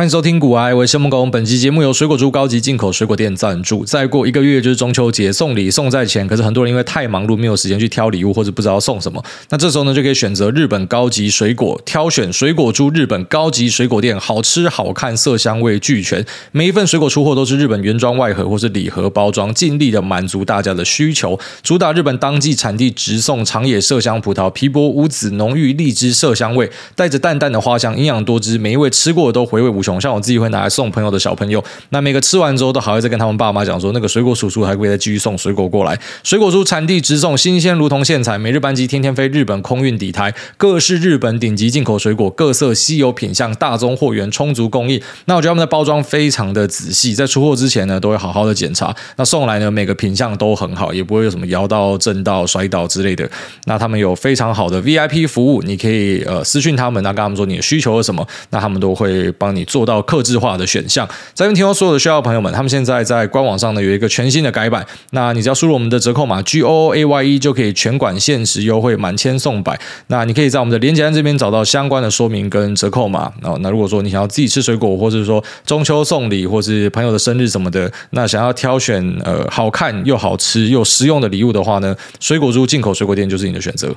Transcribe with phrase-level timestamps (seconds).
[0.00, 1.30] 欢迎收听股癌，我是谢孟恭。
[1.30, 3.84] 本期节目由水果猪高级进口水果店赞助。
[3.84, 6.26] 再过一个月就是中秋节，送礼送在前。
[6.26, 9.22] 可是很多人因为太忙碌，没有时间去挑礼物，或者不知道送什么。
[9.50, 16.24] 那这时候呢，就可以选择日本高级水果，挑选水果猪日本高级水果店，好吃好看，色香味俱全。
[16.50, 21.38] 每一份水果出货都是日本原装外盒或是礼盒包装，尽力的满足大家的需求。
[21.62, 29.89] 主打日本当季产地直送长野麝香葡萄，皮薄无籽，浓郁荔枝麝香味，带着淡淡的花香，营养多汁，每一位吃过的都回味无穷。
[29.98, 35.98] 像我自己会拿来送朋友的小朋友，那每个吃完之后都还会再跟他们爸妈讲说，那个水果叔叔还会再继续送水果过来。
[36.22, 45.00] 水果叔产地直送，新鲜如同现采，每日班机天天飞日本空运底台，各式日本顶级进口水果，各色稀有品相，大宗货源充足供应。
[45.24, 48.94] 那我觉得他们的包装非常的仔细，在出货之前呢，都会好好的检查。
[49.16, 53.28] 那送来呢，每个品相都很好，也不会有什么摇到、震到、摔倒之类的。
[53.66, 61.06] 那他们有非常好的 VIP 服务，你可以呃私讯他们，那跟他们说你的需求是什么，那他们都会帮你做做到克制化的选项。
[61.08, 69.80] 在这边提供所有的需要朋友们，他们现在在官网上呢有一个全新的改版，那你只要输入我们的折扣码 G O O A Y E 就可以全馆限时优惠，满千送百。
[70.08, 73.32] 那你可以在我们的连结栏这边找到相关的说明跟折扣码。
[73.42, 83.94] 哦，那如果说你想要自己吃水果，或者是说中秋送礼，或是朋友的生日什么的，那想要挑选呃好看又好吃又实用的礼物的话呢，水果猪进口水果店就是你的选择。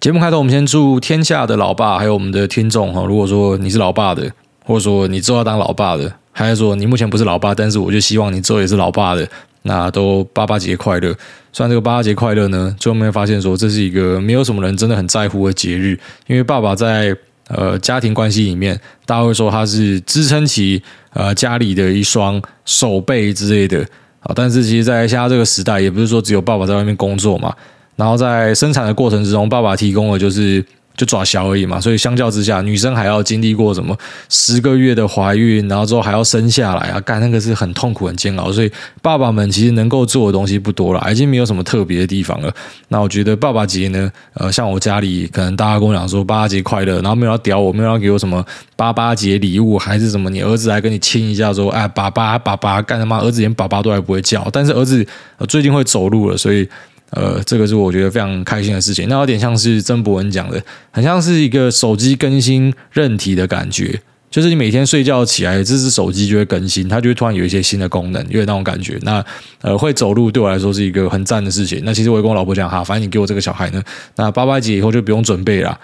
[0.00, 4.32] 节目开头，我们先祝天下的老爸还有我们的听众哈，如果说你是老爸的，
[4.64, 9.28] 或者说你之后要当老爸的，还是说你目前不是老爸，但是我就希望你之后也是老爸的，
[9.62, 11.14] 那都爸爸节快乐。
[11.52, 17.16] 虽然这个爸爸节快乐呢，最后面发现说这是一个没有什么人真的很在乎的节日，因为爸爸在
[17.48, 20.80] 呃家庭关系里面，大家会说他是支撑起
[21.12, 23.84] 呃家里的一双手背之类的
[24.20, 27.52] 啊，但是其实在现在这个时代，也不是说只有爸爸在外面工作嘛。
[27.96, 30.64] 然后在生产的过程之中，爸爸提供的就是
[31.00, 33.96] 就抓小而已嘛，所以相较之下，女生还要经历过什么
[34.28, 38.52] 十个月的怀孕，然后之后还要生下来啊，干那个是很痛苦、很煎熬。
[38.52, 38.70] 所以
[39.00, 42.52] 爸爸们其实能够做的东西不多了，已经没有什么特别的地方了。
[42.88, 48.44] 那我觉得爸爸节呢，呃，像我家里可能大家跟我讲说爸爸节快乐，然后没有要屌我，没有要给我什么
[48.76, 55.06] 爸爸节礼物，还是什么，你儿子来跟你亲一下说，哎，爸爸爸爸，干他妈，儿子连爸爸都还不会叫，但是儿子
[55.48, 56.68] 最近会走路了，所以。
[57.10, 59.08] 呃，这个是我觉得非常开心的事情。
[59.08, 64.00] 那有点像是曾博文讲的，很像是一个手机更新韧体的感觉，
[64.30, 68.98] 就是你每天睡觉起来，这只手机就会更新，它就会突然有一些新的功能，有点那种感觉。
[69.02, 69.24] 那
[69.60, 71.82] 呃，会走路对我来说是一个很赞的事情。
[71.84, 73.82] 那其实我也跟我老婆讲哈，反正你给我这个小孩呢，
[74.16, 75.78] 那八八节以后就不用准备了，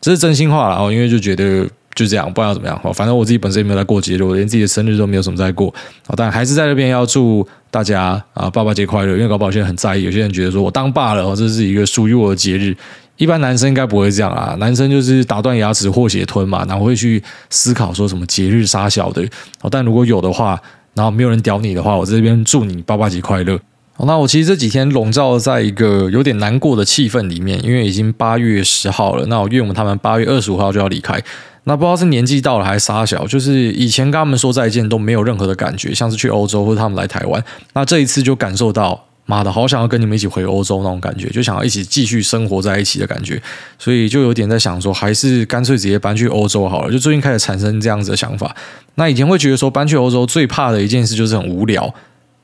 [0.00, 1.68] 这是真心话了哦，因为就觉得。
[1.94, 2.80] 就这样，不知道怎么样。
[2.94, 5.72] 反正我自己本身也没有在过节日，我连自己的生日都没有什么在过。
[6.16, 9.16] 但还是在这边要祝大家啊，爸爸节快乐！
[9.16, 12.76] 因为搞不好现在很在意，有些人觉得说我当爸了，这是一个属于我的节日。
[13.16, 19.22] 一般男生应该不会这样啊，男生就是打断牙齿或血吞嘛，然后会去思考说什么节日杀小的。
[19.70, 20.58] 但如果有的话，
[20.94, 23.58] 然后没有人屌你的话，我这边祝你爸爸节快乐。
[24.06, 29.26] 那我其实这几天笼罩在一个有点难过的气氛里面，因为已经八月十号了。
[29.26, 31.22] 那我岳母他们八月二十五号就要离开。
[31.64, 37.42] 那不知道是年纪到了还是杀小，就是以前跟他们说再见都没有任何的感觉，像是去欧洲或者他们来台湾，
[37.74, 43.40] 那这一次就感受到，妈的，好想要跟你们一起回欧洲那种感觉，就想要一起继续生活在一起的感觉，
[43.78, 46.90] 所以就有点在想说，还是干脆直接搬去欧洲好了。
[46.90, 48.56] 就最近开始产生这样子的想法。
[48.96, 51.94] 那以前会觉得说搬去欧洲最怕的一件事就是很无聊，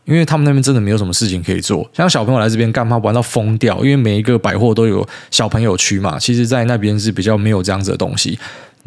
[0.05, 8.39] 因为他们那边真的没有什么事情可以做，像小朋友来这边干嘛玩到疯掉，因为每一个百货都有小朋友区嘛，其实在那边是比较没有这样子的东西。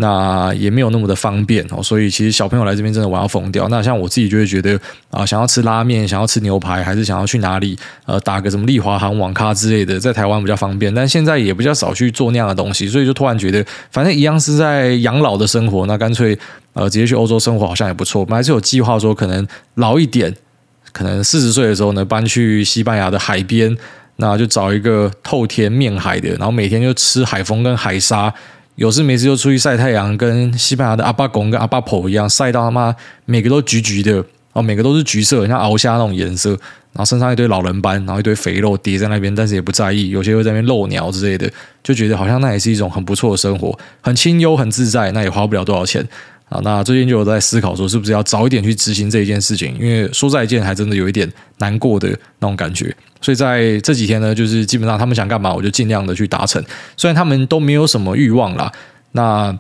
[0.02, 3.68] 那也没有那么的方便哦，所以其实小朋友来这边真的玩要疯掉。
[3.68, 4.80] 那像我自己就会觉得
[5.12, 10.94] 啊，想要吃拉面，想要吃牛排，还是想要去哪里呃打个什么丽华行网咖之类的，在台湾比较方便。
[10.96, 13.62] 但现在也比较少去做那样的东西，所以就突然觉得，
[13.92, 16.38] 反正一样是在养老的生活，那干脆
[16.72, 18.22] 呃直接去欧洲生活好像也不错。
[18.22, 19.46] 我们还是有计划说，可能
[19.76, 20.34] 老一点，
[20.94, 23.78] 可能四十岁的时候呢，搬去西班牙的海边，
[24.16, 28.34] 那就找一个透天面海的，然后每天就吃海风跟海沙。
[28.80, 32.96] 有事没事就出去晒太阳，跟西班牙的阿巴贡跟阿巴婆一样，晒到他妈
[33.26, 34.24] 每个都橘橘的
[34.54, 41.52] 哦，每个都是橘色，像熬虾那种颜色，然后身上一堆老人斑，然后一堆肥肉叠在那边，但是也不在意，有些会在那边露鸟之类的，
[41.84, 46.08] 就觉得好像那也是一种很不错的生活，很清幽很自在，那也花不了多少钱。
[46.48, 49.78] 啊，那最近就有在思考说，是不是要早一点去执行这一件事情？
[49.80, 52.08] 因为说再见还真的有一点难过的
[52.40, 52.96] 那种感觉。
[53.22, 56.64] 所以在这几天呢，就是基本上他们想干嘛，我就尽量的去达成。
[56.96, 58.72] 虽然他们都没有什么欲望啦，
[59.12, 59.58] 那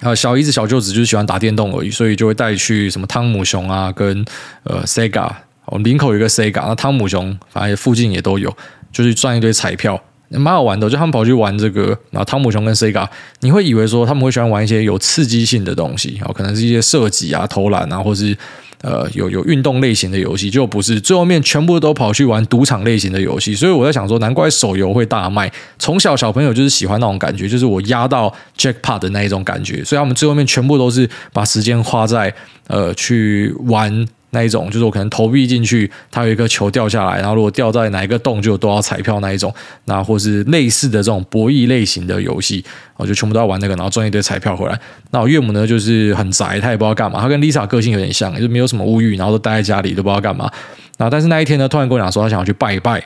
[0.00, 4.24] 呃小姨子、小舅子就是喜欢打电动而已，所以就会带去什么汤姆熊啊，跟
[4.62, 5.30] 呃 Sega，
[5.66, 8.54] 哦林口有一个 Sega，那汤姆熊反正附近也都有，
[8.92, 10.02] 就是赚一堆彩票。
[10.30, 10.88] 蛮好玩的。
[10.88, 13.08] 就他们跑去玩这个，然后汤姆熊跟 Sega，
[13.40, 18.36] 你会以为说他们会喜欢玩一些有刺激性的东西，哦，可能是一些射击啊、投篮啊，或是。
[18.82, 25.50] 呃，有有运动类型的游戏，就不是最后面全部都跑去玩赌场类型的游戏，所以我在想说，难怪手游会大卖。
[25.78, 32.30] 从小小朋友就是喜欢那种感觉，就是我压到 jackpot 的那一种感觉，所以他们最后面全部都是把时间花在
[32.66, 34.06] 呃去玩。
[34.34, 39.50] 那一种就是我可能投币进去，它有一个球掉下来，然后如果掉在哪一个洞，就有多少彩票那一种，
[39.86, 42.62] 那或是类似的这种博弈类型的游戏，
[42.98, 44.78] 我就全部都要玩那个，然后赚一堆彩票回来。
[45.12, 50.50] 那我岳母呢，就是很宅，她也不知道干嘛，她跟 Lisa 个性有点像，就没有什么物欲，然后都待在家里都不知道干嘛。
[50.98, 53.02] 然后但是那一天呢，突然跟我讲说，她想要去拜一拜。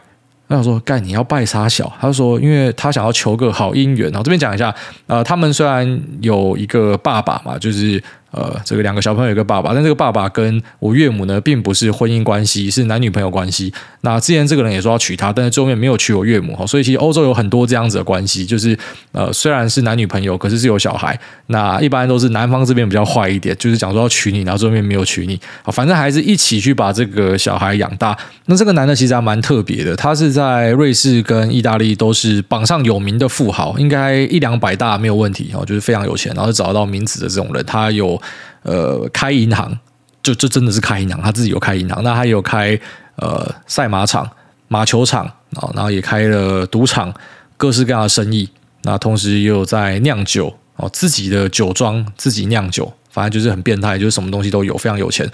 [0.49, 1.93] 我说，干你要拜啥小？
[2.01, 4.11] 他说，因为他想要求个好姻缘。
[4.11, 4.75] 然后这边讲一下，
[5.07, 8.03] 呃，他们虽然有一个爸爸嘛，就是。
[8.31, 13.73] 呃，这个两个小朋友有个爸爸，但这个爸爸跟我岳母呢，并不是婚姻关系，是男女朋友关系。
[14.03, 16.67] 那之前这个人也说要娶她，但是最后面没有娶我岳母哈。
[16.67, 18.79] 所以其实欧洲有很多这样子的关系，就是
[19.13, 21.19] 呃，虽然是男女朋友，可是是有小孩。
[21.47, 25.41] 那一般都是男方这边比较坏一点，就是讲说要娶你，然后最后面没有娶你。
[25.63, 28.15] 啊，反正还是一起去把这个小孩养大。
[28.45, 38.18] 那这个男的其实还蛮特别的，他是在瑞士跟意大利都是榜上有名的富豪，应该一两百大没有问题哦，就是非常有钱，然后找到名字的这种人，他有。
[38.63, 39.79] 呃，开银行
[40.23, 42.03] 就就真的是开银行，他自己有开银行。
[42.03, 42.79] 那他有开
[43.17, 44.29] 呃赛马场、
[44.69, 45.25] 马球场
[45.55, 47.13] 啊，然后也开了赌场，
[47.57, 48.49] 各式各样的生意。
[48.83, 55.29] 那同时也有在酿酒哦，自己的酒庄自己酿酒，反正就是很变态，就是什么东西都有，非常有钱。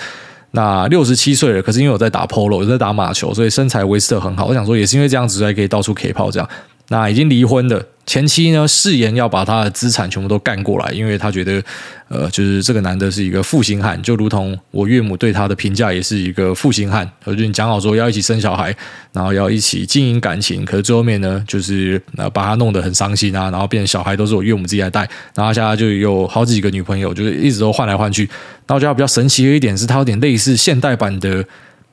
[0.53, 4.47] 那六十七岁了，可是因为我在打 polo，有在打马球，所以身材维持得很好。
[4.47, 6.49] 我想说，也是因为这样子才可以到处 K 炮这样。
[6.89, 7.85] 那已经离婚的。
[8.07, 11.63] 前妻呢，誓言要把他的资产全部都干过来，因为他觉得，
[12.09, 17.11] 呃，就是这个男的是一个负心汉，就如同我岳母对他的评价也是一个负心汉。
[17.25, 18.75] 就你讲好说要一起生小孩，
[19.13, 28.29] 然后要一起经营感情，可是最后面呢，就是呃把他弄得很伤心啊，然后变成小孩都是我岳母自己来带，然后现在就有好几个女朋友，就是一直都换来换去。
[28.67, 31.43] 那我觉得比较神奇的一点是，他有点类似现代版的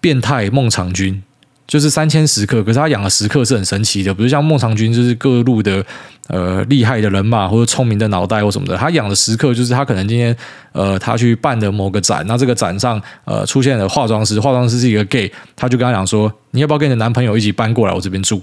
[0.01, 1.23] 变态孟尝君。
[1.67, 5.85] 就是三千食客，可是他养的食客是很神奇的，比如像孟尝君，就是各路的
[6.27, 8.75] 呃厉害的人马或者聪明的脑袋或什么的。
[8.75, 10.35] 他养的食客就是他可能今天
[10.73, 18.41] 呃他去办的某个展，那这个展上呃出现了化妆师，化妆师是一个 gay，他就跟他讲说，你要不要跟你的男朋友一起搬过来我这边住，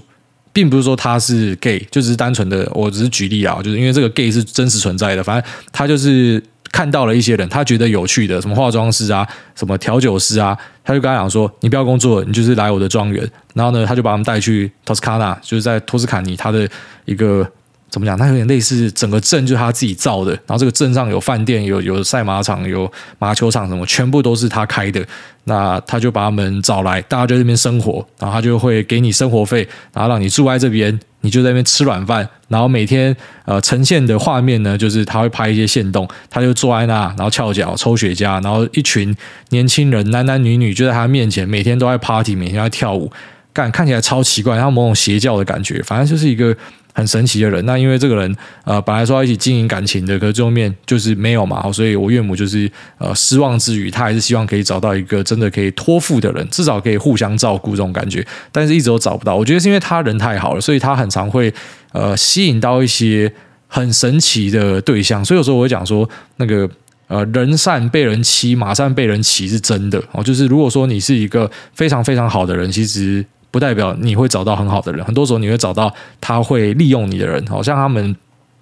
[0.51, 6.41] 并不是说他是 gay，就只是单纯的，我只是举例啊，就是因为这个 gay 是真实存在的，反正他就是。
[6.71, 16.69] 看到了一些人，他觉得有趣的，什么化妆师啊，什么调酒师啊，他就跟他讲说：“你不要工作，你就是来我的庄园。”然后呢，他就把他们带去托斯卡纳，就是在托斯卡尼，他的
[17.05, 17.49] 一个
[17.89, 18.17] 怎么讲？
[18.17, 20.31] 他有点类似整个镇就是他自己造的。
[20.31, 25.05] 然后这个镇上有饭店，有有赛马场，有马球场，什么全部都是他开的。
[25.45, 30.99] 那他就把他们找来，大家就在这边生活，然后他就会给你生活费，然后让你住在这边。
[31.21, 33.13] 你就在那边吃软饭，然后每天
[33.43, 39.13] 呃呈现的画面呢，就是他会拍一些限动，他就坐在那，然后翘脚抽雪茄，然后一群
[39.49, 43.11] 年轻人男男女女就在他面前，每天都在 party，每天在跳舞，
[43.51, 46.55] 干看起来超奇怪，他某种邪教的感觉，反正就是一个。
[46.99, 48.35] 很神奇的人，那因为这个人
[48.65, 59.33] 呃本来说要一起经营感情的，可是最后面就是没有嘛，所以我岳母就是呃失望之余，她还是希望可以找到一个真的可以托付的人，至少可以互相照顾这种感觉，但是一直都找不到。
[59.33, 61.53] 我觉得是因为他人太好了，所以他很常会
[61.93, 63.31] 呃吸引到一些
[63.67, 66.69] 很神奇的对象，所以有时候我会讲说那个
[67.07, 73.25] 呃人善被人欺，马善被人骑是真的哦，就是如果说你是一个非常非常好的人，其实。
[73.51, 78.15] 不代表你会找到很好的人，很多时候你会找到他会利用你的人，好像他们。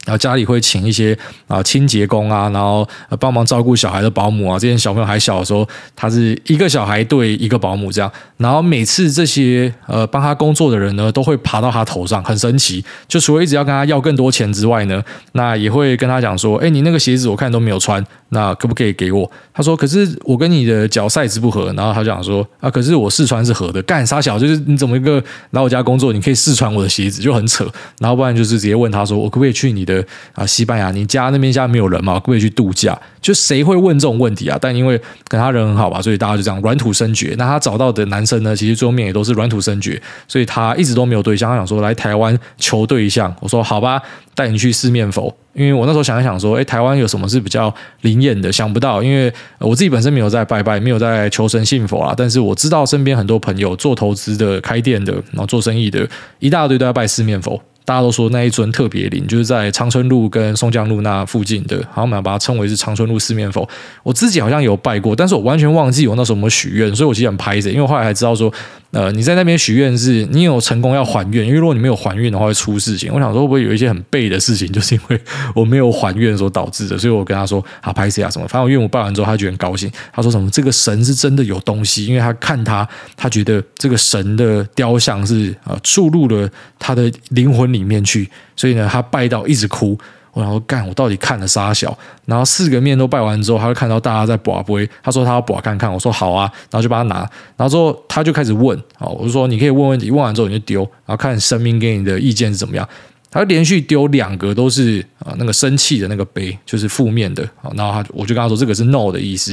[0.08, 1.18] 然后家里会请一些
[1.50, 2.88] 啊清洁工啊，然后
[3.20, 4.58] 帮忙照顾小孩的保姆啊。
[4.58, 8.10] 之前小朋友还小的时候，他是一个小孩对一个保姆这样。
[8.38, 12.82] 然后每次这些呃帮他工作的人呢，都会爬到他头上，很神奇。
[13.06, 24.40] 就除了一直要跟他要更多钱之外呢，那也会跟他讲说：“哎，你那个鞋子我看都没有穿，那可不可以给我？”他说：“可是我跟你的脚 size 不合。”然后他就讲说：“啊，可是我试穿是合的。”干啥小？
[24.40, 27.70] 就是你怎么一个来我家工作，你可以试穿我的鞋子，就很扯。
[28.00, 29.97] 然后不然就是直接问他说：“我可不可以去你的？”
[30.34, 32.16] 啊，西班牙，你家那边现在没有人吗？
[32.16, 32.98] 可不可以去度假？
[33.22, 34.58] 就谁会问这种问题啊？
[34.62, 37.36] 但因为跟他人很好吧，所以大家就这样软土深掘。
[37.38, 41.50] 那他找到的男生呢，其实最后面也都是软土深掘，所以他一直都没有对象。
[41.50, 44.02] 他想说来台湾求对象，我说好吧，
[44.34, 45.36] 带你去四面佛。
[45.54, 48.52] 因为我那时候想一想说，诶，台湾有什么是比较灵验的？
[48.52, 52.14] 想不到，因为我自己本身没有在拜拜，没有在求神信佛啊。
[52.16, 57.60] 但是我知道身边很多朋友做投资的、开店的，然后做生意的，一大堆都要拜四面佛。
[57.88, 63.66] 大家都说那一尊特别灵，就是在长春路跟松江路那附近的，好像我们把它称为是长春路四面佛。
[64.04, 68.54] 我自己好像有拜过，但是我完全忘记我那时候有没有许愿，所以我其实很拍着，因为后来才知道说。
[68.92, 73.12] 呃，你在那边许愿是，你有成功要还愿，因为如果你没有还愿的话会出事情。
[73.14, 75.20] 我想说会不会有一些很背的事情，就是因为
[75.54, 79.92] 我没有还愿所导致的，所以我跟他说啊，拍谢啊什么，反正我愿我拜完之后，他觉得很高兴。
[80.14, 90.00] 他说什么这个神是真的有东西，因为他看他，他觉得这个神的雕像是啊注入了他的灵魂里面去，所以呢，他拜到一直哭。
[90.38, 91.98] 然后干，我到底看了啥小？
[92.26, 97.22] 然后四个面都拜完之后，他就看到大家在跋杯，他说他要跋看看，我说好啊，然后就帮他拿，
[97.56, 102.88] 然后之后他就开始问，哦，我就说你可以问问题，问完之后你就丢，然后看神明给你的意见是怎么样。
[103.30, 109.52] 他连续丢两个都是啊那个生气的那个杯，就是负面的，然后他我就跟他说这个是 no 的意思，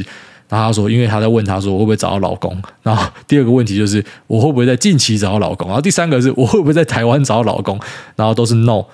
[0.48, 7.78] 然后他说因为他在问他说我会不会找到老公，然后第二个问题就是我会不会在近期找到老公，然后第三个是我会不会在台湾找到老公，
[8.16, 8.84] 然后都是 no，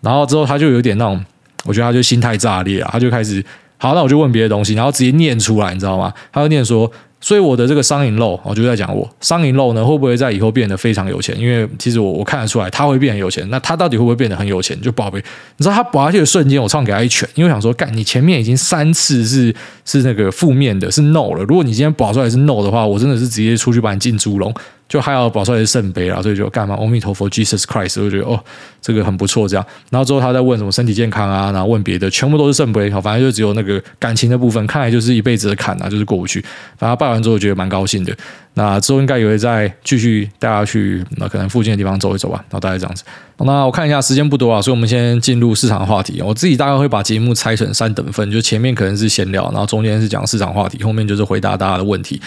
[0.00, 1.24] 然后之后他就有点那种。
[1.68, 3.44] 我觉得他就心态炸裂啊，他就开始
[3.76, 6.12] 好，那我就问别的东西，然后直接念出来，你知道吗？
[6.32, 11.38] 他就念说，所以我的这个商银漏，我就在讲我商银漏呢，会不会在以后变得非常有钱？
[11.38, 14.80] 因为其实我我看得出来他会变很有钱，那他到底会不会变得很有钱？
[14.80, 15.22] 就宝贝，
[15.58, 24.52] 你知道他宝下去的瞬间，我唱给他一拳，因为我想说，干，你前面已经三次是是那个负面的，是 no 了，如果你今天宝出来是 no 的话，我真的是直接出去把你进猪笼。
[24.88, 26.74] 就还要保出来是圣杯啦，所以就干嘛？
[26.74, 28.42] 阿弥陀佛，Jesus Christ，我就觉得哦，
[28.80, 29.46] 这个很不错。
[29.46, 32.90] 这样，然后之后他在问什么身体健康啊，然后问别的，全部都是圣杯。
[32.90, 36.42] 好，反正就只有那个感情的部分，看来就是一辈子的坎啊，就是过不去。
[36.78, 38.16] 反正拜完之后，我觉得蛮高兴的。
[38.54, 42.38] 那之后应该也会再继续带大家去那可能附近的地方走一走吧。
[42.48, 43.04] 然后大概这样子。
[43.40, 46.20] 那我看一下时间不多啊，所以我们先进入市场话题。
[46.22, 52.20] 我自己大概会把节目拆成三等份，就前面可能是闲聊，然后中间是讲市场话题，后面就是回答大家的问题。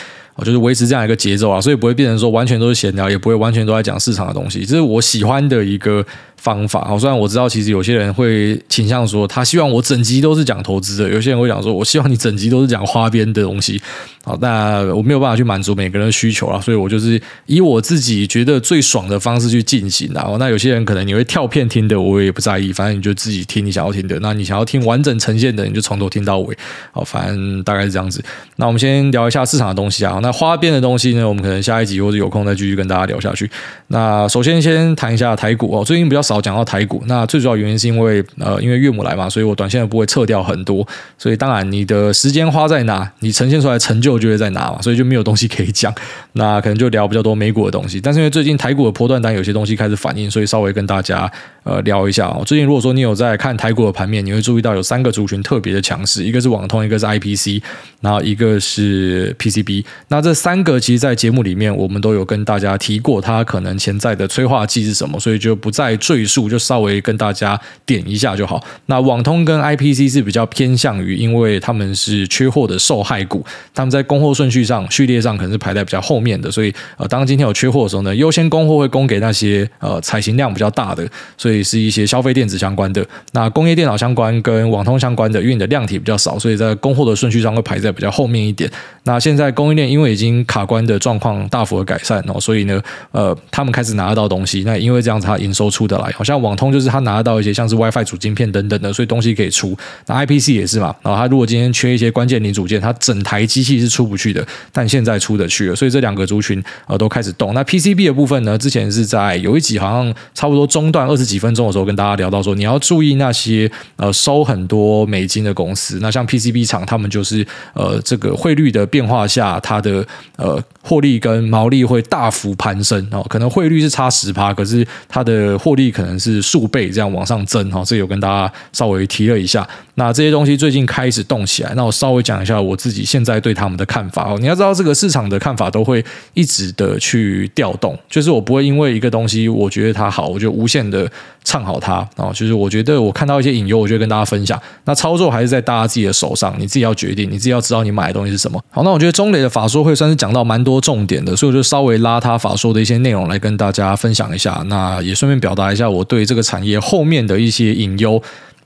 [0.45, 6.05] 就是维持这样一个节奏啊，所以不会变成说完全都是闲聊，也不会完全都在讲市场的东西，这是我喜欢的一个
[6.37, 6.85] 方法。
[6.85, 13.81] 好，虽然我知道其实有些人会倾向说他希望我整集都是讲投资的，有些人会讲说我希望你整集都是讲花边的东西。
[14.23, 20.11] 好，那我没有办法去满足每个人的需求啊，所以我就是以我自己觉得最爽的方式去进行。
[20.13, 24.19] 然后，那有些人可能你会跳片听的，我也不在意，反正你就自己听你想要听的。
[24.21, 26.55] 那你想要听完整呈现的，你就从头听到尾。
[26.91, 28.23] 好，反正大概是这样子。
[28.57, 30.19] 那我们先聊一下市场的东西啊。
[30.21, 33.49] 那花边的东西呢，我们可能下一集或者有空再继续跟大家聊下去。
[33.87, 37.03] 那首先先谈一下台股哦，最近比较少讲到台股。
[37.07, 40.87] 那最主要原因是因为呃，因为岳母来嘛，所以我短线的部位撤掉很多。
[41.17, 45.93] 所以当然你的时间花在哪，你呈现出来成就就会在哪嘛，所以就没有东西可以讲。
[46.33, 47.99] 那可能就聊比较多美股的东西。
[47.99, 51.29] 但是因为最近台股的波段单有些东西开始反应，所以稍微跟大家
[51.63, 52.43] 呃聊一下哦。
[52.45, 57.61] 最近如果说你有在看台股的盘面，你会注意到有三个族群特别的强势，一个是网通，一个是 IPC，
[57.99, 59.83] 然后一个是 PCB。
[60.07, 60.61] 那这三。
[60.63, 68.63] 个其实，在节目里面我们都有跟大家提过，它可能潜在的催化剂是什么，所以就不再赘述，就稍微跟大家点一下就好。
[68.85, 83.03] 那网通跟 IPC 是比较偏向于，因为他们是缺货的受害股，他们在供货顺序上、序列上可能是排在比较后面的，所以呃，当今天有缺货的时候呢，优先供货会供给那些呃采行量比较大的，所以是一些消费电子相关的。
[83.31, 88.69] 那工业电脑相关跟网通相关的，因为你的量体比较少，所以在供货的顺序上会排在比较后面一点。
[89.03, 92.81] 那现在供应链因为因为已经卡关的状况大幅的改善哦，所以呢，
[93.11, 94.63] 呃，他们开始拿得到东西。
[94.65, 96.11] 那因为这样子，它营收出得来。
[96.13, 99.77] 好像网通就是他拿得到一些像是 WiFi 主晶片等等的，所以东西可以出。
[100.07, 105.75] 那 IPC 也是嘛，然后他如果今天缺一些关键零组件，他整台机器是出不去的，但现在出得去了。
[105.75, 107.53] 所以这两个族群呃都开始动。
[107.53, 115.99] 那 PCB 的部分呢，之前是在有一集好像差不多中段二十几分钟的时候跟大家聊到说，你要注意那些呃收很多美金的公司。
[116.01, 120.07] 那像 PCB 厂，他们就是呃这个汇率的变化下，它的的
[120.37, 120.63] 呃。
[120.83, 127.83] 获利跟毛利会大幅攀升哦，可能汇率是差十趴，可是它的获利可能是数倍这样往上增哈。
[127.85, 129.67] 这有跟大家稍微提了一下。
[129.93, 134.37] 那这些东西最近开始动起来，那我稍微讲一下我自己现在对他们的看法哦。
[134.39, 141.07] 你要知道，这个市场的看法都会一直的去调动，就是我不会因为一个东西我觉得它好，我就无限的
[141.43, 142.31] 唱好它哦。
[142.33, 144.59] 就是我觉得我看到一些隐忧，我就跟大家分享。
[144.85, 148.59] 那操作还是在大家自己的手上，你自己要决定，你自己要知道你买的东西是什么。
[148.71, 150.61] 好，那我觉得中磊的法说会算是讲到蛮。
[150.61, 158.21] 多重点的，所以我就稍微拉他法说的一些内容来跟大家分享一下，那也顺便表达一下我对这个产业后面的一些隐忧。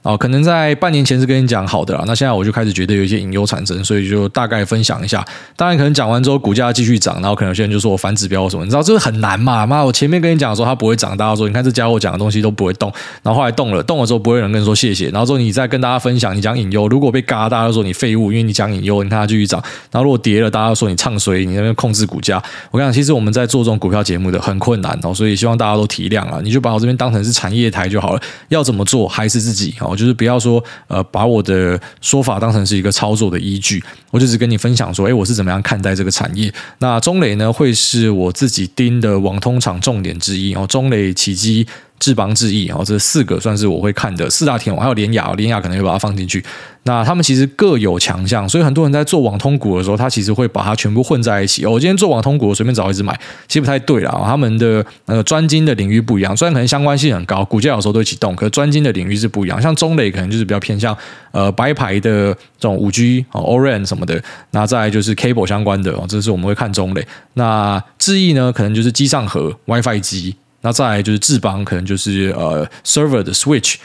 [0.05, 5.25] 哦，可能在半年前是跟你讲好的啦，那现在我就开始觉得有一些隐忧产生，所以就大概分享一下。
[5.55, 9.65] 当然，可能讲完之后股价继续涨，然后可能有些人就说我反指标或什么，你知道这个很难嘛？
[9.65, 12.93] 妈，我前面跟你讲说它不会涨，大家说你看这家伙讲的东西都不会动，
[13.23, 19.59] 然后后来动了，动了之后不会有人跟你说谢谢，然后之后你再跟大家分享，你讲隐忧，如果被嘎，大家都说你废物，因为你讲隐忧，你看它继续涨，
[19.89, 22.35] 然后如果跌了，大家都说你唱衰，你那边控制股价。
[22.69, 30.63] 我跟你讲，其实我们在做这种股票节目的很困难哦，所以希望大家都体谅啊，你就把我这边当成是产业台就好了，要怎么做还是自己哦，就是不要说。
[30.87, 36.53] 呃，把我的说法当成是一个操作的依据，我就只跟你分享说，哎，我是怎么样看待这个产业。
[36.79, 41.65] 那中磊呢，会是我自己盯的网通厂重点之一哦，中磊、起机。
[41.99, 46.43] 智邦、智易，然后这四个算是我会看的四大天王，还有联雅，联雅可能会把它放进去。
[46.83, 51.65] 那他们其实各有强项，所以很多人在做网通股的时候，他其实会把它全部混在一起。
[51.65, 54.21] 哦，我今天做网通股，随便找一只买，其实不太对啦。
[54.23, 59.59] 他们的呃专精的领域不一样，虽然可能相关性很高，股价有时候都一起动，可是专精的领域是不一样。
[59.59, 60.95] 像中磊可能就是比较偏向
[61.31, 64.21] 呃白牌的这种五 G 哦，O-RAN 什么的。
[64.51, 67.07] 那再就是 Cable 相关的哦，这是我们会看中磊。
[67.33, 70.35] 那智易呢，可能就是机上盒 WiFi 机。
[70.65, 73.75] 那再来就是智邦，可能就是呃 server 的 switch。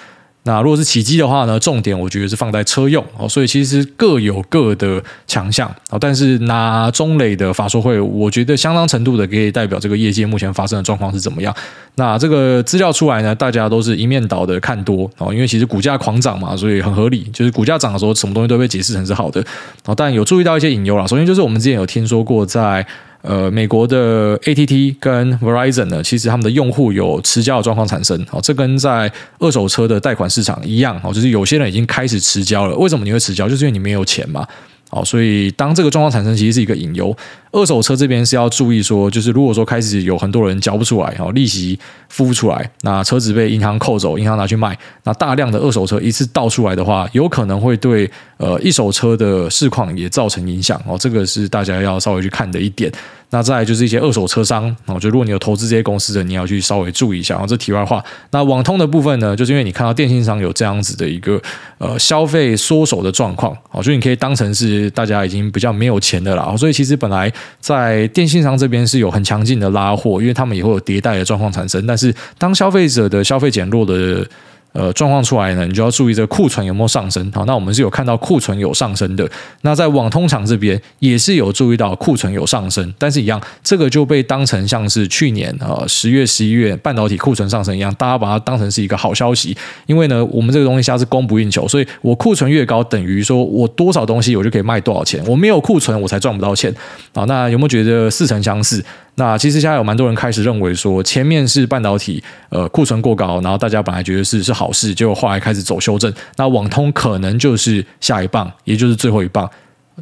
[0.44, 5.98] 那如果是起机的话呢，重点我觉得是放在车用哦，所以其实各有各的强项啊。
[6.00, 11.54] 但是拿中磊的法说会，我觉得相当程度的可以代表这个业界目前发生的状况是怎么样。
[11.96, 17.24] 那这个资料出来呢，大家都是一面倒的看多哦，因为其实股价狂涨嘛，所以很合理。
[17.34, 19.44] 就是股价涨的时候，什么东西都被解释成是好的
[19.84, 19.94] 哦。
[19.94, 21.06] 但有注意到一些隐忧啦。
[21.06, 22.86] 首先就是我们之前有听说过在。
[23.22, 32.74] 呃，美国的 ATT 跟 Verizon 呢，其实他们的用户有持交的状况产生，哦，这跟在二手车的贷款市场一样，哦，就是有些人已经开始持交了。
[32.76, 33.48] 为什么你会持交？
[33.48, 34.46] 就是因为你没有钱嘛。
[34.90, 37.16] 哦，所以当这个状况产生，其实是一个隐忧。
[37.52, 41.78] 二手车这边是要注意说，就是如果说开始有很多人交不出来，哦，利息
[42.08, 50.80] 付不出来，那车子被银行扣走，银行拿去卖，那大量的二手车一次倒出来的话，有可能会对呃一手车的市况也造成影响。
[50.86, 52.92] 哦，这个是大家要稍微去看的一点。
[53.30, 57.34] 那再来就是一些二手车商，我觉得如果你有投资这些公司的，你要去稍微注意一下。
[57.34, 61.40] 然后这题外话，那网通的部分呢，就是因为你看到电信商有这样子的一个
[61.78, 66.56] 呃消费缩手的状况，哦，所以你可以当成是大家已经比较没有钱的了。
[66.56, 71.86] 所以其实本来在电信商这边是有很强劲的拉货，因为他们也会有迭代的状况产生。
[71.86, 74.26] 但是当消费者的消费减弱的
[74.72, 77.30] 呃，状况出来呢，你就要注意这个库存有没有上升。
[77.34, 79.28] 好，那我们是有看到库存有上升的。
[79.62, 89.56] 那在网通厂这边也是有注意到库存有上升，但是一样，这个就被当成像是去年呃十月、十一月半导体库存上升一样，大家把它当成是一个好消息。
[89.86, 95.20] 因为呢，我们这个东西它是供不应求，所以我库存越高，等于说我多少东西我就可以卖多少钱。
[95.26, 96.72] 我没有库存，我才赚不到钱。
[97.12, 98.84] 好，那有没有觉得似曾相识？
[99.20, 109.46] 那其实现在有蛮多人开始认为说，前面是半导体呃库存过高，然后大家本来觉得是是好事，结果后来开始走修正，那网通可能就是下一棒，也就是最后一棒。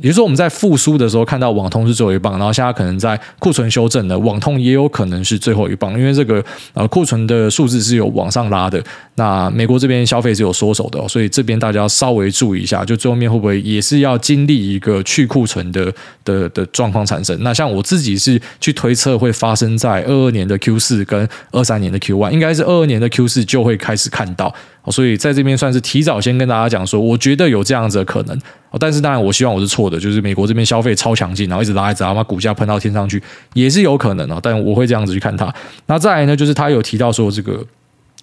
[0.00, 8.82] 也就是说，我们在复苏的时候看到网通是最后一棒，然后现在可能在库存修正的网通也有可能是最后一棒，因为这个呃库存的数字是有往上拉的。
[9.16, 15.92] 那美国这边消费是有缩手的，所以这边大家稍微注意一下，就最后面会不会也是要经历一个去库存的
[16.24, 17.36] 的的状况产生？
[17.42, 24.54] 那像我自己是去推测会发生在二二年的 Q 四跟二三年的 Q one，应该是二二年的 Q 四就会开始看到。
[24.90, 28.38] 所以在这边算是提早先跟大家讲说，我觉得有这样子的可能，
[28.78, 33.22] 但是当然我希望我是错的，就是美国这边消费超强劲，然后一直拉一直拉，把股价喷到天上去，
[33.54, 34.38] 也是有可能啊。
[34.42, 35.52] 但我会这样子去看它。
[35.86, 37.64] 那再来呢，就是他有提到说这个。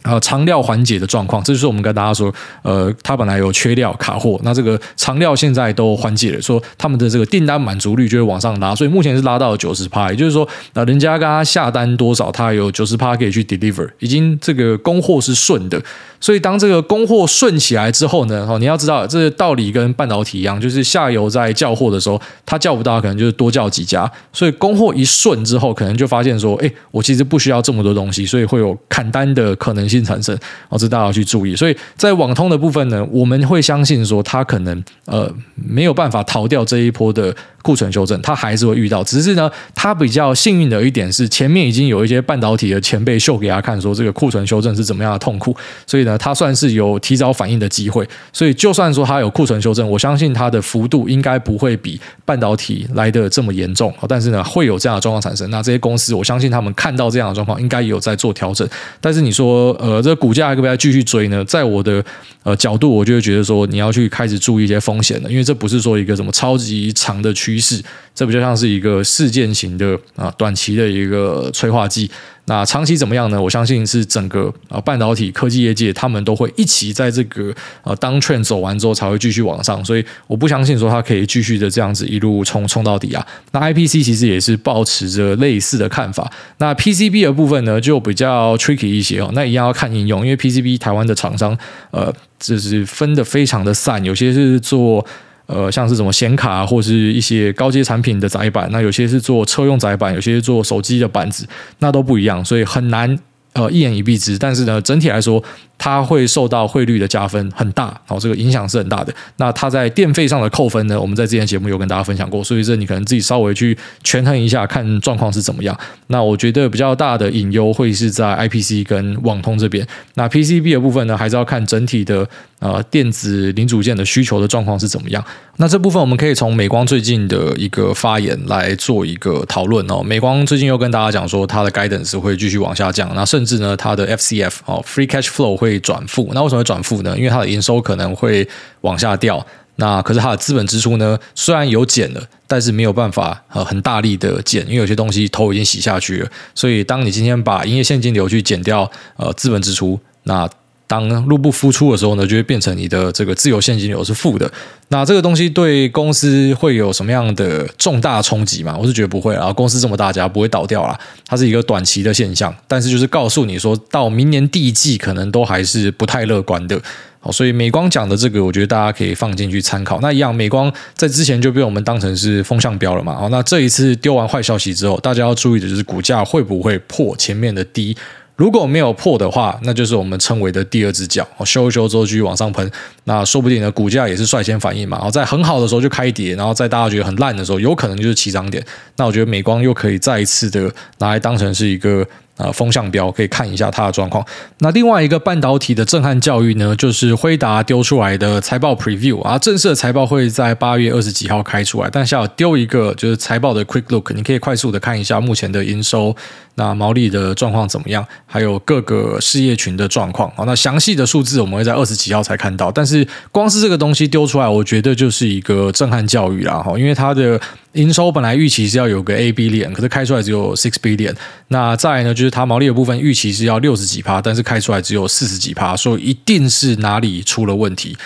[0.06, 15.82] 呃，长料缓解的状况，这就是我们跟大家说，呃，它本来有缺料卡货，那这个长料现在都缓解了，说他们的这个订单满足率就会往上拉，所以目前是拉到了九十趴，也就是说，那，人家跟他下单多少，他有九十趴可以去 deliver，已经这个供货是顺的。
[16.22, 24.10] 所以，当这个供货顺起来之后呢，哦，你要知道，这个道理跟半导体一样，就是下游在叫货的时候，他叫不到，可能就是多叫几家。
[24.34, 30.38] 所以，供货一顺之后，可能就发现说，哎，我其实不需要这么多东西，所以会有砍单的可能性产生。
[30.70, 31.56] 哦，这大家要去注意。
[31.56, 37.36] 所以在网通的部分呢，我们会相信说，它可能呃没有办法逃掉这一波的。
[37.66, 48.08] 库存修正，它还是会遇到，只是呢，它比较幸运的一点是，前面已经有一些半导体的前辈秀给他看，说这个库存修正是怎么样的痛苦，所以呢，它算是有提早反应的机会。
[48.32, 53.92] 所以，就算说它有库存修正，我相信它的幅度应该不会比半导体来的这么严重。
[54.08, 55.50] 但是呢，会有这样的状况产生。
[55.50, 58.68] 那这些公司，我相信他们看到这样的状况，应该也有在做调整。
[59.02, 61.44] 但是你说，呃，这股价要不要继续追呢？
[61.46, 62.04] 在我的
[62.44, 72.10] 呃角度，我就会觉得说，你要去开始注意一些风险了，因为这不是说一个什么超级长的趋势，这不就像是一个事件型的啊短期的一个催化剂。
[72.48, 73.42] 那长期怎么样呢？
[73.42, 77.52] 我相信是整个啊半导体科技业界，他们都会一起在这个
[77.84, 83.26] 呃当券走完之后才会继续往上，所以我不相信说它可以继续的这样子一路冲冲到底啊。
[83.52, 86.32] 那 IPC 其实也是抱持着类似的看法。
[86.60, 89.32] 那 PCB 的部分呢，就比较 tricky 一些哦。
[89.34, 91.58] 那一样要看应用，因为 PCB 台湾的厂商
[91.90, 95.04] 呃就是分得非常的散，有些是做。
[95.48, 101.48] 呃，像是什么显卡或是一些高阶产品的载板，那有些是做车用载板，有些做手机的板子，
[101.80, 103.18] 那都不一样，所以很难
[103.54, 104.38] 呃一言以蔽之。
[104.38, 105.44] 但是呢，整体来说。
[105.78, 109.14] 它会受到汇率的加分很大，哦，这个影响是很大的。
[109.38, 111.00] 那它在电费上的扣分呢？
[111.00, 115.78] 我们在之前节目有跟大家分享过，所以这你可能自己稍微去权衡一下，看状况是怎么样。
[116.08, 119.86] 那我觉得比较大的隐忧会是在 IPC 跟网通这边。
[120.16, 122.28] 那 PCB 的部分呢，还是要看整体的
[122.60, 125.24] 呃电子零组件的需求的状况是怎么样。
[125.58, 130.04] 那这部分我们可以从美光最近的一个发言来做一个讨论哦。
[130.04, 137.18] 美光最近又跟大家讲说，它的 guidance 会继续往下降，那甚至呢，它的 FCF 哦 Free Cash Flow 会会转负，那为什么会转负呢？
[137.18, 138.48] 因为它的营收可能会
[138.82, 139.44] 往下掉，
[139.78, 146.30] 那可是它的资本支出呢，虽然有减了，但是没有办法呃很大力的减，因为有些东西头已经洗下去了。
[146.54, 150.48] 所以当你今天把营业现金流去减掉呃资本支出，那
[150.88, 154.50] 当入不敷出的时候呢，就会变成你的这个自由现金流是负的。
[154.90, 158.78] 那这个东西对公司会有什么样的重大冲击吗？
[158.80, 162.56] 我是觉得不会，啊公司这么大家不会倒掉啦，它是一个短期的现象。
[162.68, 166.80] 但是就是告诉你说到明年第一季可能都还是不太乐观的。
[167.20, 170.00] 好，所以美光讲的这个，我觉得大家可以放进去参考。
[170.00, 173.16] 那一样，美光在之前就被我们当成是风向标了嘛。
[173.16, 177.98] 好，那这一次丢完坏消息之后，大家要注意的就是股价会不会破前面的低。
[178.36, 182.70] 如果没有破的话，那就是我们称为的第二只脚，修一修之后继续往上喷，
[183.06, 184.98] 那说不定呢，股价也是率先反应嘛。
[184.98, 188.64] 然后在很好的时候就开跌，然后在大家觉得很烂的时候，有可能就是起涨点。
[188.98, 192.06] 那我觉得美光又可以再一次的拿来当成是一个。
[192.38, 194.26] 呃，风向标可以看一下它的状况。
[194.60, 201.90] 那另外一个半导体的震撼教育呢，就是辉达丢出来的财报 preview 啊，正式的财报会在八月二十几号开出来。
[201.90, 206.14] 但是要丢一个就是财报的 quick look，你可以快速的看一下目前的营收、
[206.56, 210.30] 那毛利的状况怎么样，还有各个事业群的状况。
[210.36, 212.70] 好，那详细的数字我们会在二十几号才看到。
[212.70, 216.56] 但是光是这个东西丢出来，我觉得就是一个震撼教育啦。
[216.56, 217.40] 哈，因为它的。
[217.76, 221.16] 营收本来预期是要有个 A B 链可是开出来只有 six B 链。
[221.48, 227.98] 那再呢，就是它毛利的部分预期是要六十几趴，但是开出来只有四十几趴，所以一定是哪里出了问题。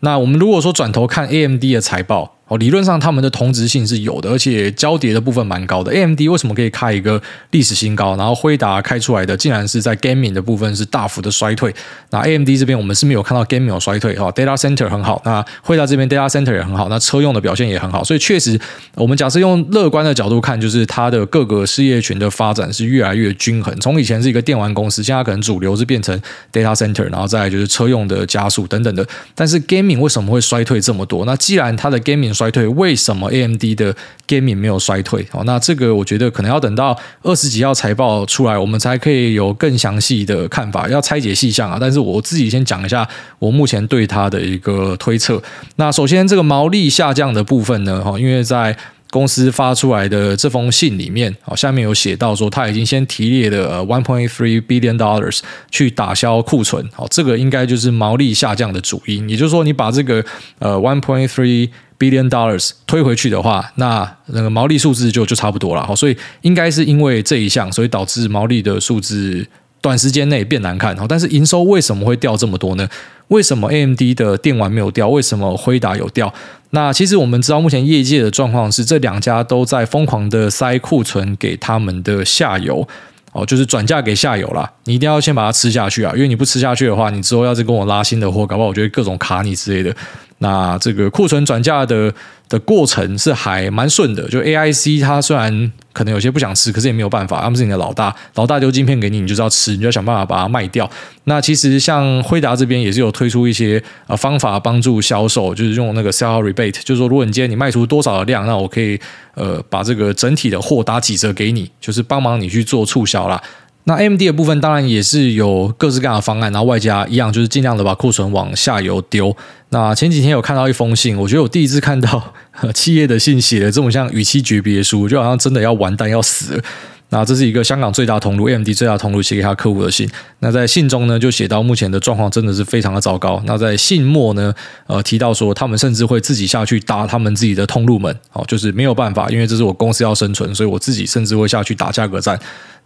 [0.00, 2.35] 那我们如果说转头看 AMD 的财报。
[2.48, 5.90] 哦，理论上他们的同质性是有的，而且交叠的部分蛮高的。
[5.92, 8.14] AMD 为什么可以开一个历史新高？
[8.16, 11.74] 然后辉达开出来的竟然是在 gaming 的部分是大幅的衰退。
[12.10, 15.20] 那 AMD 这边我们是没有看到 gaming 有衰退哈，data center 很好。
[15.24, 18.04] 那辉达这边 data center 也很好，那车用的表现也很好。
[18.04, 18.56] 所以确实，
[18.94, 23.74] 我们假设用乐观的角度看，就是它的各个事业群的发展是越来越均衡。
[23.80, 26.16] 从以前是一个电玩公司，现在可能主流是变成
[26.52, 29.04] data center，然后再来就是车用的加速等等的。
[29.34, 31.24] 但是 gaming 为什么会衰退这么多？
[31.24, 33.96] 那既然它的 gaming 衰退，为什么 AMD 的
[34.28, 35.26] gaming 没有衰退？
[35.32, 41.78] 哦，那这个我觉得可能要等到二十几号财报出来，我们才可以有更详细的看法，要拆解细项啊。
[41.80, 45.42] 但是我自己先讲一下我目前对它的一个推测。
[45.76, 48.76] 那首先，这个毛利下降的部分呢，哈，因为在
[49.10, 55.40] 公司发出来的这封信里面，哦，下面有写到说，他已经先提列了 one point three billion dollars
[55.70, 59.28] 去打消库存，好，这个应该就是毛利下降的主因。
[59.28, 60.24] 也就是说，你把这个
[60.58, 65.86] 呃 one point three billion dollars 推回去的话，那那个毛利数字就就差不多了。
[65.86, 69.46] 好，所以应该是因为这一项，所以导致毛利的数字
[69.80, 70.96] 短时间内变难看。
[70.96, 72.88] 好，但是营收为什么会掉这么多呢？
[73.28, 75.08] 为什么 AMD 的电玩没有掉？
[75.08, 76.32] 为什么辉达有掉？
[76.70, 82.86] 那其实我们知道，目前业界的状况是，这两家都在疯狂的塞库存给他们的下游，
[83.32, 84.70] 哦，就是转嫁给下游啦。
[84.84, 89.94] 你一定要先把它吃下去啊，因为你不吃下去的话，你之后要是跟我拉新的货，搞不好我就会各种卡你之类的。
[90.38, 92.12] 那这个库存转嫁的
[92.48, 100.88] 的过程是还蛮顺的，就 AIC 它虽然可能有些不想吃，可是也没有办法，他们是你的老大，老大丢晶片给你，你就是要吃，你就要想办法把它卖掉。
[101.24, 109.00] 那其实像辉达这边也是有推出一些呃方法帮助销售，就是用那个 sell rebate，就是说如果你今天你卖出多少的量，那我可以
[109.34, 113.42] 呃把这个整体的货打几折给你，就是帮忙你去做促销啦。
[113.88, 119.34] 那 M D 的部分当然也是有各式各样的方案，然后外加一样就是尽量的把库存往下游丢。
[119.68, 122.34] 那前几天有看到一封信，我觉得我第一次看到
[122.74, 126.62] 企业的信写的这种像语气诀别书，就好像真的要完蛋要死了。
[127.10, 130.10] 那这是一个香港最大通路 M D 最大通路写给他客户的信。
[130.40, 133.40] 那在信中呢，就写到目前的状况真的是非常的糟糕。
[133.46, 134.52] 那在信末呢，
[134.88, 142.36] 呃，提到说他们甚至会自己下去搭他们自己的通路门，哦，就是没有办法，因为这是我公司要生存，所以我自己甚至会下去打价格战。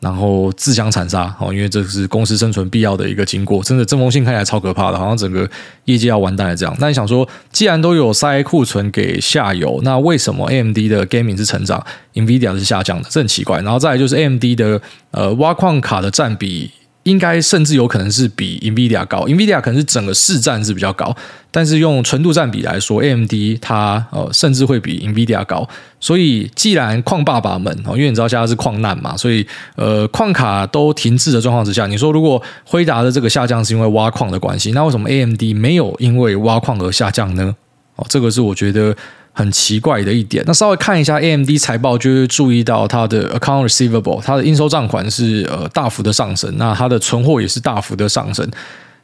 [0.00, 3.62] 然后自相残杀哦，因为这是公司生存必要的一个经过。
[3.62, 5.48] 真的，这封信看起来超可怕的，好像整个
[5.84, 6.74] 业界要完蛋了这样。
[6.80, 11.84] 那你想说，既然都有塞库存给下游，那为什么 AMD 的 Gaming 是成长
[12.14, 13.08] ，NVIDIA 是下降的？
[13.10, 13.60] 这很奇怪。
[13.60, 16.70] 然后再来就是 AMD 的呃挖矿卡的占比。
[17.04, 21.16] 应该甚至有可能是比 NVIDIA 高，NVIDIA 可能是整个市占是比较高，
[21.50, 25.66] 但是用纯度占比来说，AMD 它呃甚至会比 NVIDIA 高。
[25.98, 37.56] 所以既然矿爸爸们哦，因为你知道现在是矿难嘛，所以呃矿卡都停滞的状况之下，你说如果辉达的这个下降是因为挖矿的关系，那为什么 AMD 没有因为挖矿而下降呢？
[37.96, 38.94] 哦，这个是我觉得。
[39.32, 48.46] 很奇怪的一点，那稍微看一下 AMD 财报，就会注意到它的 account receivable，它的应收账款是呃大幅的上升，那它的存货也是大幅的上升，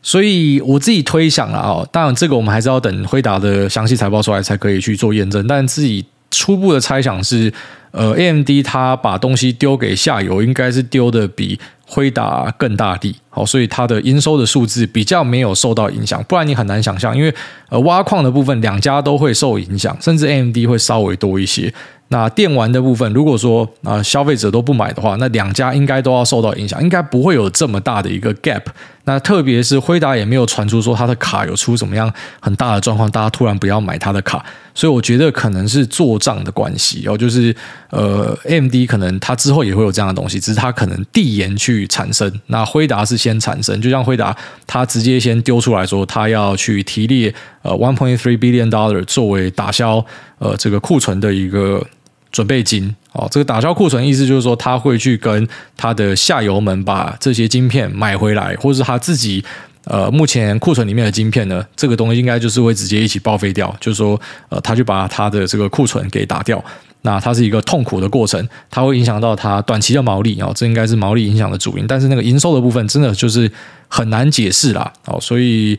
[0.03, 7.53] 所以我自己推想了啊，当然这个我们还是要等辉达的详细财报出来才可以去做验证，但自己初步的猜想是，
[7.93, 11.59] 呃，AMD 它把东西丢给下游，应该是丢的比。
[11.87, 17.33] 辉达更大力，好，所以它的营收的数字比较没有受到影响，不然你很难想象，因为
[17.69, 21.73] 呃挖矿的部分两家都会受影响，甚至 AMD 会稍微多一些。
[22.09, 28.63] 那电玩的部分，如果说啊消费者都不买的话，那两家应该都要受到影响，应该不会有这么大的一个 gap。
[29.05, 34.45] 那特别是辉达也没有传出说它的卡有出什么样很大的状况，大家突然不要买它的卡。
[34.73, 37.55] 所以我觉得可能是做账的关系哦，就是
[37.91, 42.33] 呃，AMD 可能它之后也会有这样的东西，只是它可能递延去产生。
[42.47, 44.37] 那辉达是先产生，就像辉达，
[44.69, 50.07] 他直接先丢出来说，他要去提列呃，one point three billion dollar 作为打消
[50.39, 51.85] 呃这个库存的一个
[52.31, 53.27] 准备金哦。
[53.29, 59.45] 这个打消库存意思就是说，他会去跟他的下游们把这些晶片买回来，或者是他自己。
[59.87, 66.63] 呃，目前库存里面的晶片呢，这个东西应该就是会直接一起报废掉，就是说，呃，他就把他的这个库存给打掉，
[67.03, 73.51] 那它是一个痛苦的过程，它会影响到它短期的毛利哦，这应该是毛利影响的主因，但是那个营收的部分真的就是
[73.89, 75.79] 很难解释啦，哦，所以。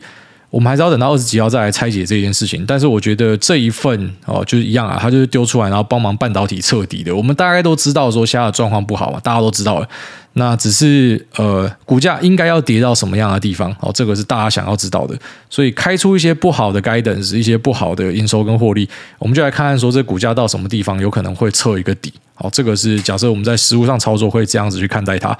[0.50, 7.14] 我们还是要等到二十几号再来拆解这件事情，但是我觉得这一份哦，就是一样啊，他就是丢出来，然后帮忙半导体彻底的。
[7.14, 9.88] 我们大概都知道说现在状况不好嘛，大家都知道了。
[10.34, 15.18] 那只是呃，股价应该要跌到什么样的地方哦，这个是大家想要知道的。
[15.50, 22.12] 所以开出一些不好的 guidance，一些不好的营收跟获利，我们就来看看说这股价到什么地方有可能会测一个底。
[22.34, 25.36] 好，这个是假设我们在实务上操作会这样子去看待它。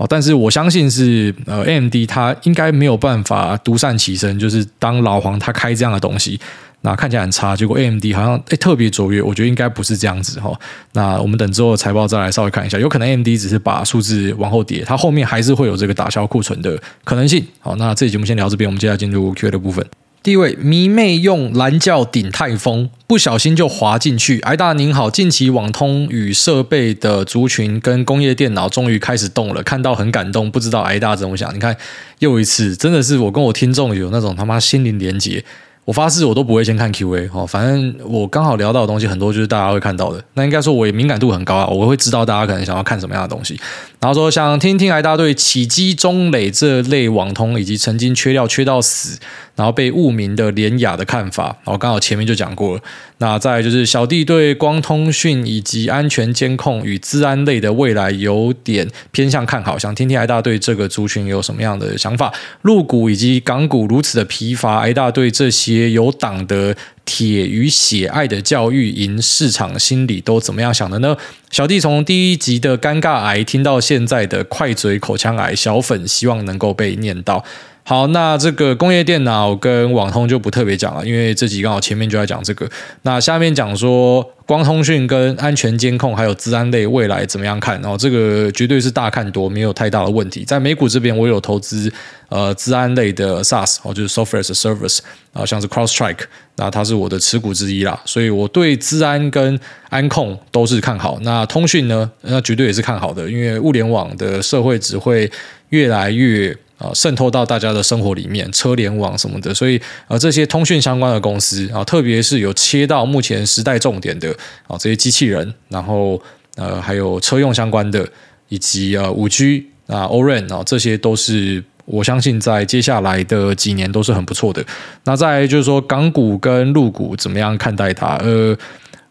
[0.00, 6.40] 哦，但是我相信是呃，AMD 它应该没有办法独善其身，就是当老黄他开这样的东西，
[6.80, 10.58] 那看起来很差，结果 AMD 好像诶特别卓越，我觉得应该不是这样子哈。
[10.94, 17.46] 那我们等之后财报再来稍微看一下，有可能 AMD 只是把数字往后叠，它后面还是会有这个打消库存的可能性。
[17.58, 19.84] 好，那这期节目先聊这边，我们接下来进入 Q&A 的部分。
[20.22, 24.38] 第一位迷妹用蓝教顶泰丰，不小心就滑进去。
[24.40, 31.54] 癌大您好，近期网通与设备的族群跟工业电脑终于开始动了，看到很感动，不知道癌大怎么想？
[31.54, 31.74] 你看
[32.18, 35.42] 又一次，真的是我跟我听众有那种他妈心灵连接。
[35.86, 40.22] 我发誓，我都不会先看 Q&A 哦，反正我刚好聊到的东西很多，就是大家会看到的。
[40.34, 43.58] 那应该说，我也敏感度很高啊，我会知道大家可能想要看什么样的东西。
[43.98, 49.18] 然后说，想听听癌大对启基、中磊这类网通，以及曾经缺料缺到死，
[49.60, 51.54] 然后被误名的联亚的看法。
[51.64, 52.82] 然后刚好前面就讲过了。
[53.18, 62.32] 那再就是小弟对光通讯以及安全监控与治安类的未来有点偏向看好，想听听癌大对这个族群有什么样的想法？
[62.62, 71.14] 陆股以及港股如此的疲乏，癌大对这些有党的铁与血爱的教育营市场心理都怎么样想的呢？
[71.50, 77.44] 小弟从第一集的尴尬癌听到现在的快嘴口腔癌，小粉希望能够被念到。
[77.90, 82.70] 好，那这个工业电脑跟网通就不特别讲了，因为这集刚好前面就在讲这个。
[83.02, 87.82] 那下面讲说光通讯跟安全监控还有治安类未来怎么样看？
[87.82, 90.44] 然后这个绝对是大看多，没有太大的问题。
[90.44, 91.92] 在美股这边，我有投资
[92.28, 95.00] 呃治安类的 SaaS 哦，就是 Software as Service
[95.32, 96.20] 啊，像是 CrowdStrike，
[96.58, 98.00] 那它是我的持股之一啦。
[98.04, 101.18] 所以我对治安跟安控都是看好。
[101.22, 105.28] 那通讯呢，那绝对也是看好的，因为物联网的社会只会
[105.70, 106.56] 越来越。
[106.80, 114.34] 啊，渗透到大家的生活里面，车联网什么的，所以呃，这些通讯相关的公司啊，特别是有切到目前时代重点的
[114.66, 116.20] 啊，这些机器人，然后
[116.56, 118.08] 呃，还有车用相关的，
[118.48, 124.64] 以及呃五 G 啊，O-RAN 啊，这些都是我相信在接下来的几年都是很不错的。
[125.04, 128.16] 那再来就是说，港股跟陆股怎么样看待它？
[128.16, 128.56] 呃。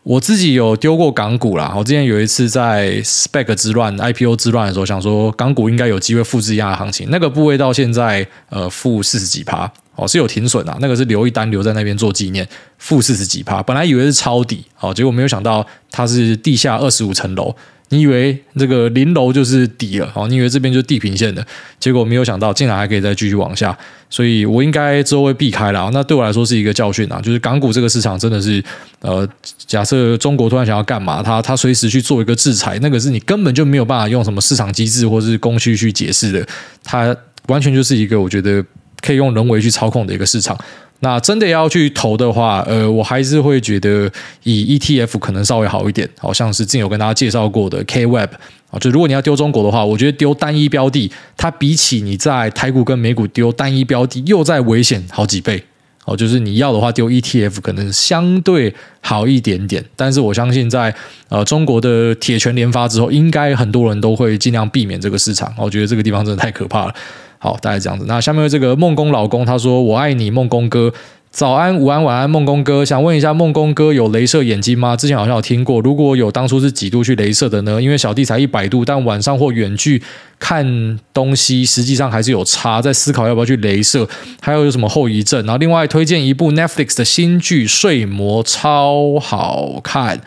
[0.04, 17.54] 我自己有丢过港股啦，我之前有一次在 Spec 之乱、IPO 之乱的时候，想说港股应该有机会复制一样的行情，那个部位到现在呃负四十几趴，哦是有停损啊，那个是留一单留在那边做纪念，负四十几趴，本来以为是抄底，哦结果没有想到它是地下二十五层楼。
[17.90, 20.28] 你以为这个零楼就是底了哦？
[20.28, 21.46] 你以为这边就是地平线的，
[21.80, 23.76] 结果没有想到竟然还可以再继续往下，
[24.10, 25.90] 所以我应该之后会避开了。
[25.92, 28.64] 那对我来说是一个教训啊，就是港股这个市场真的是，
[29.02, 29.28] 呃，
[29.66, 36.48] 假设中国突然想要干嘛，他他随时去做一个制裁，那个是你根本就没有办法用什么市场机制或是供需去解释的，
[36.84, 37.16] 它
[37.48, 38.64] 完全就是一个我觉得
[39.02, 40.56] 可以用人为去操控的一个市场。
[41.02, 44.12] 那真的要去投的话，呃，我还是会觉得
[44.44, 48.30] 以 ETF 可能稍微好一点，好像是之前有跟大家介绍过的 KWEB
[48.70, 55.64] 啊，就如果你要丢中国的话，我觉得丢单一标的，它比起你在台股跟美股丢单一标的又再危险好几倍，
[56.04, 60.94] 哦，就是你要的话丢 ETF 可能相对好一点点，但是我相信在
[61.30, 66.94] 呃中国的铁拳连发之后，应该很多人都会尽量避免这个市场，我觉得这个地方真的太可怕了。
[67.42, 68.06] 好，大概这样子。
[68.06, 70.94] 那下面这个梦工老公他说：“我爱你，梦工哥。
[71.32, 72.84] 早安、午安、晚安，梦工哥。
[72.84, 74.98] 想问一下，梦工哥有雷射眼睛吗？
[74.98, 75.80] 之前好像有听过。
[75.80, 77.82] 如果有，当初是几度去雷射的呢？
[77.82, 80.02] 因为小弟才一百度，但晚上或远距
[80.38, 82.82] 看东西，实际上还是有差。
[82.82, 84.06] 在思考要不要去雷射，
[84.42, 85.46] 还有有什么后遗症？
[85.46, 90.20] 然后另外推荐一部 Netflix 的新剧《睡魔》，超好看。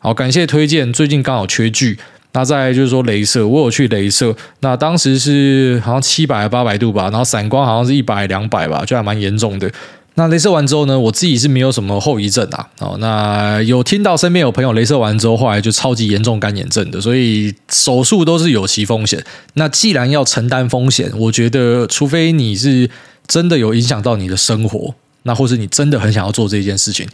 [0.00, 0.92] 好，感谢推荐。
[0.92, 1.98] 最近刚好缺剧。”
[2.32, 9.70] 那再就是说，雷射我有去雷射，那当时是好像七百八百度吧，然后散光好像是一百两百吧，就还蛮严重的。
[10.14, 12.68] 那雷射完之后呢，我自己是没有什么后遗症啊。
[12.80, 19.24] 哦，那有听到身边有朋友雷射完之后，后来就超级严重干眼症的，所以手术都是有其风险。
[19.54, 22.90] 那既然要承担风险，我觉得除非你是
[23.28, 27.06] 真的有影响到你的生活，那或是你真的很想要做这件事情。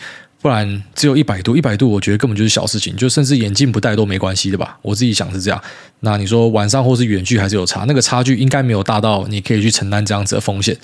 [0.44, 4.78] 不然只有一百度，一百度我觉得根本就是小事情，就甚至眼镜不戴都没关系的吧。
[4.82, 5.58] 我自己想是这样。
[6.00, 10.76] 那你说晚上或是远距还是有差，那个差距应该没有大到你可以去承担这样子的风险。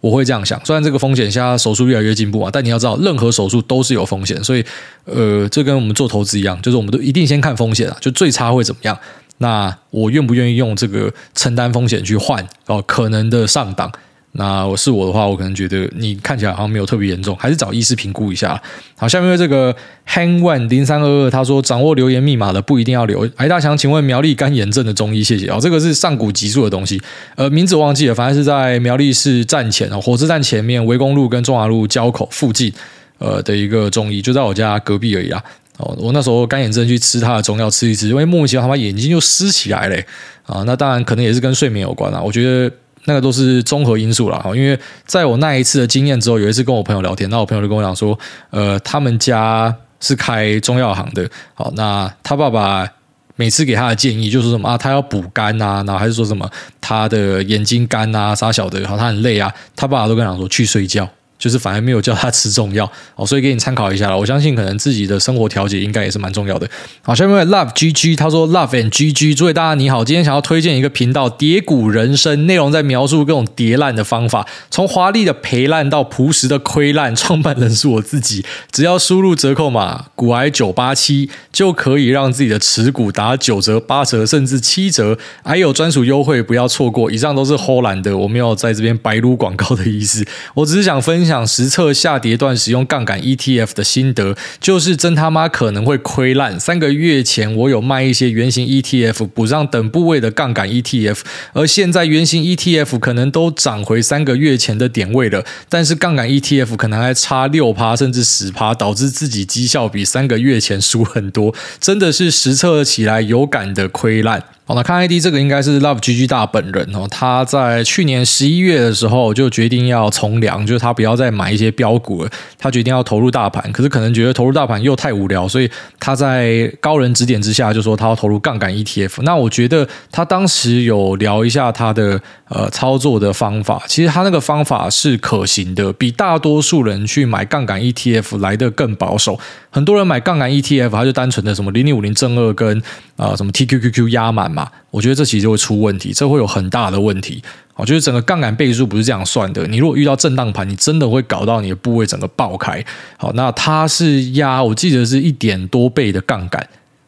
[0.00, 0.60] 我会这样想。
[0.66, 4.42] 虽然这个风险现在手术越来越进步啊，但你要知道，任何手术都是有风险。
[4.42, 4.64] 所以，
[5.04, 8.98] 呃，这跟我们做投资一样，就是我们都一定先看风险啊，就最差会怎么样。
[9.38, 13.92] 那我愿不愿意用这个承担风险去换哦可能的上档？
[14.36, 18.60] 那我是我的话，我可能觉得你看起来好像没有特别严重，还是找医师评估一下。
[18.96, 19.72] 好，下面这个
[20.08, 23.28] Hang One 零三二二他说，掌握留言密码的不一定要留。
[23.36, 25.58] 哎大强，请问苗栗干眼症的中医，谢谢哦。
[25.60, 27.00] 这个是上古集数的东西，
[27.36, 32.72] 呃，名字忘记了，反正是在苗栗市站前哦，火车站前面围公路跟中华路交口附近，
[33.18, 35.40] 呃的一个中医，就在我家隔壁而已啦。
[35.76, 39.96] 哦，我那时候干眼症去吃他的中药吃一吃，因为莫名其妙他把眼睛就湿起来了
[40.42, 40.64] 啊。
[40.66, 42.74] 那当然可能也是跟睡眠有关啦，我觉得。
[43.04, 48.18] 那个都是综合因素了，哈，因为在我那一次的经验之后，有一次跟我朋友聊天，那我朋友就跟我讲说，
[48.50, 52.88] 呃，他们家是开中药行的，好，那他爸爸
[53.36, 61.08] 每次给他的建议就是什么啊，他要补肝啊，然后还是说什么他的眼睛干啊，啥小的，然后他很累啊，他爸爸都跟他讲说去睡觉。
[61.38, 64.18] 就是反而没有叫他吃中药 哦，所以给你参考一下了。
[64.18, 66.68] 我相信可能自己的生活调节应该也是蛮重要的。
[67.02, 77.14] 好，下面 Love GG 他说 Love and GG，诸位大家你好，今天想要推荐一个频道《叠股人生》，内容在描述各种叠烂的方法，从华丽的赔烂到朴实的亏烂。
[77.14, 87.10] 创办人是我自己，只要输入折扣码“股癌九八七”，就可以让自己的持股打九折、八折甚至七折，还有专属优惠，不要错过。
[87.10, 91.34] 以上都是唬烂的，我没有在这边白撸广告的意思，我只是想分享。
[91.34, 96.60] 想实测下跌段使用杠杆 ETF 的心得，就是真他妈可能会亏烂。
[96.60, 114.44] 三个月前我有卖一些原型 ETF 补上等部位的杠杆 ETF，而现在原型 ETF 可能都涨回三个月前的点位了，但是杠杆 ETF 可能还差六趴甚至十趴，导致自己绩效比三个月前输很多，真的是实测起来有感的亏烂。
[114.66, 117.06] 好，那看 ID 这个应该是 Love GG 大本人哦。
[117.10, 123.70] 他在去年十一月的时候就决定要从良，就是他不要再买一些标股了，他决定要投入大盘。
[123.72, 129.20] 可是可能觉得投入大盘又太无聊，所以他在高人指点之下就说他要投入杠杆 ETF。
[129.20, 139.38] 那我觉得他当时有聊一下他的呃操作的方法，其实他那个方法是可行的，比大多数人去买杠杆 ETF 来的更保守。
[139.68, 142.78] 很多人买杠杆 ETF，他就单纯的什么零零五零正二跟
[143.16, 147.42] 啊、呃、什么 TQQQ 压满嘛，我觉得这其实就会出问题，这会有很大的问题。
[147.76, 152.84] 我觉得整个杠杆倍数不是这样算的，你如果遇到震荡盘，你真的会搞到你的部位整个爆开。
[153.16, 156.64] 好，那它是压，我记得是一点多倍的杠杆。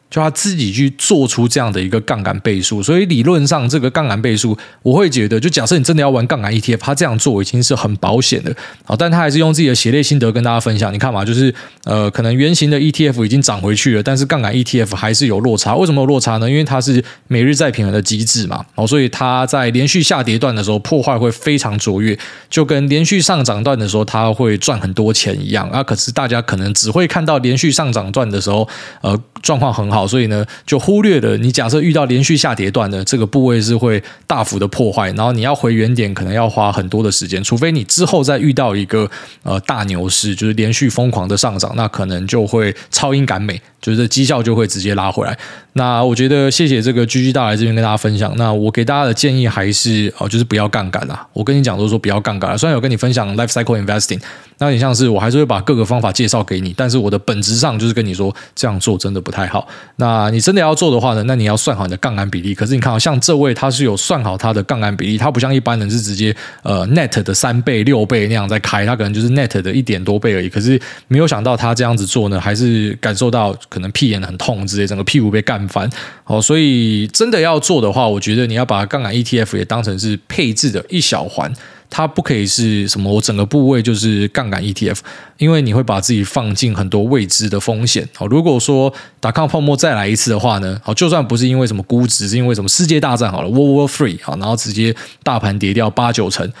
[0.09, 8.55] 就他自己去做出这样的一个杠杆倍数，所以理论上这个杠杆倍数，我会觉得，就假设你真的要玩杠杆 ETF，他这样做已经是很保险的。
[8.85, 10.93] 好，但他还是用自己的血泪心得跟大家分享。
[10.93, 15.75] 你看嘛，就是呃，可能原型的 ETF 已经涨回去了，但是杠杆 ETF 还是有落差。
[15.75, 16.49] 为什么有落差呢？
[16.49, 22.17] 因为它是每日再平衡的机制嘛，哦，所以它在连续下跌段的时候破坏会非常卓越，
[22.49, 25.83] 就跟连续上涨段的时候它会赚很多钱一样啊。
[25.83, 28.67] 可是大家可能只会看到连续上涨段的时候，
[29.01, 29.19] 呃。
[29.43, 39.09] 状况很好，好所以呢，就忽略了你假设遇到连续下跌段的这个部位是会大幅的破坏，然后你要回原点可能要花很多的时间，除非你之后再遇到一个
[39.41, 45.35] 呃大牛市，就是连续疯狂的上涨，那可能就会超英赶美，就是绩效就会直接拉回来。
[45.73, 48.33] 那我觉得谢谢这个 GG 大来这边跟大家分享。
[48.35, 51.27] 那我给大家的建议还是哦，就是不要杠杆啦。
[51.33, 54.19] 我跟你讲都说不要杠杆，虽然有跟你分享 Life Cycle Investing，
[54.59, 59.67] 那你像是我还是会把各个方法介绍给你，但是我的本质上就是跟你说这样做真的不太好。
[59.97, 62.55] 那你真的要做的话呢，那你要算好你的杠杆比例。
[62.55, 70.49] 可是你看，像这位他是有算好他的杠杆比例，他不像一般人是直接呃 Net 的三倍、六倍那样在开，他可能就是 Net 的一点多倍而已。
[70.49, 75.89] 可是没有想到他这样子做呢，还是感受到可能屁眼很痛之类，整个屁股被干翻。
[76.25, 81.51] 哦，所以真的要做的话，我觉得你要把杠杆 ETF 也当成是配置的一小环，
[81.89, 84.97] 它不可以是什么我整个部位就是杠杆 ETF，
[85.37, 88.07] 因为你会把自己放进很多未知的风险。
[88.13, 96.51] 好，如果说达康泡沫再来一次的话呢，好，就算不是因为什么估值，是因为什么世界大战好了，World War Three 好，然后直接大盘跌掉八九成，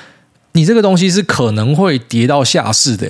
[0.53, 3.09] 你这个东西是可能会跌到下市的。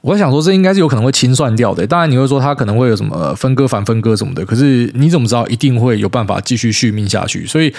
[0.00, 1.86] 我想说，这应该是有可能会清算掉的。
[1.86, 7.46] 当然，你会说它可能会有什么分割、反分割什么的，可是你怎么知道一定会有办法继续续命下去？
[7.46, 7.72] 所以。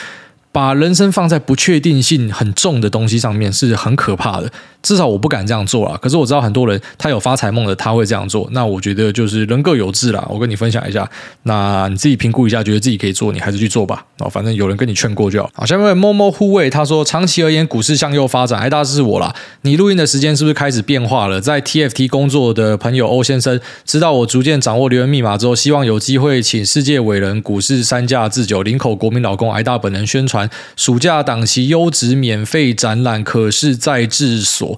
[0.56, 4.49] 把人生放在不确定性很重的东西上面是很可怕的，
[4.86, 5.97] 至少我不敢这样做啦。
[5.99, 8.47] 可是我知道很多人他有发财梦的，他会这样做。
[8.51, 10.23] 那我觉得就是人各有志啦。
[10.29, 11.09] 我跟你分享一下，
[11.43, 14.05] 那你自己评估一下，觉得自己可以做，你还是去做吧。
[14.19, 15.49] 哦，反正有人跟你劝过就好。
[15.55, 19.36] 好，下面默默护卫他说，长期而言股市向右发展，哎，大是我啦。
[19.63, 21.41] 你录音的时间是不是开始变化了？
[21.41, 30.47] 在 TFT 工作的朋友欧先生知道我逐渐掌握留言密码之后，希望有机会请世界伟人股市三驾自酒林口国民老公挨大本人宣传。
[30.75, 34.74] 暑假档期优质免费展览，可是在治所。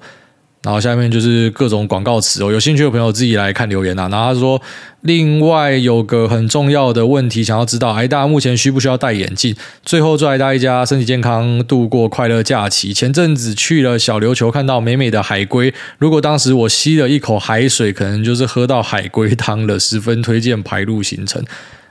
[0.63, 4.09] 然后下面就是各种广告词哦，有兴趣的朋友自己来看留言啊。
[4.09, 4.61] 然后他说，
[5.01, 9.55] 另外有个很重要的问题，想要知道癌大目前需不需要戴眼镜？
[9.83, 12.91] 最后祝癌大一家身体健康，度过快乐假期。
[12.91, 15.73] 前阵子去了小琉球，看到美美的海龟。
[15.99, 21.41] 如果当时我吸了一口海水，可能就是喝到海龟汤了，十分推荐排路行程。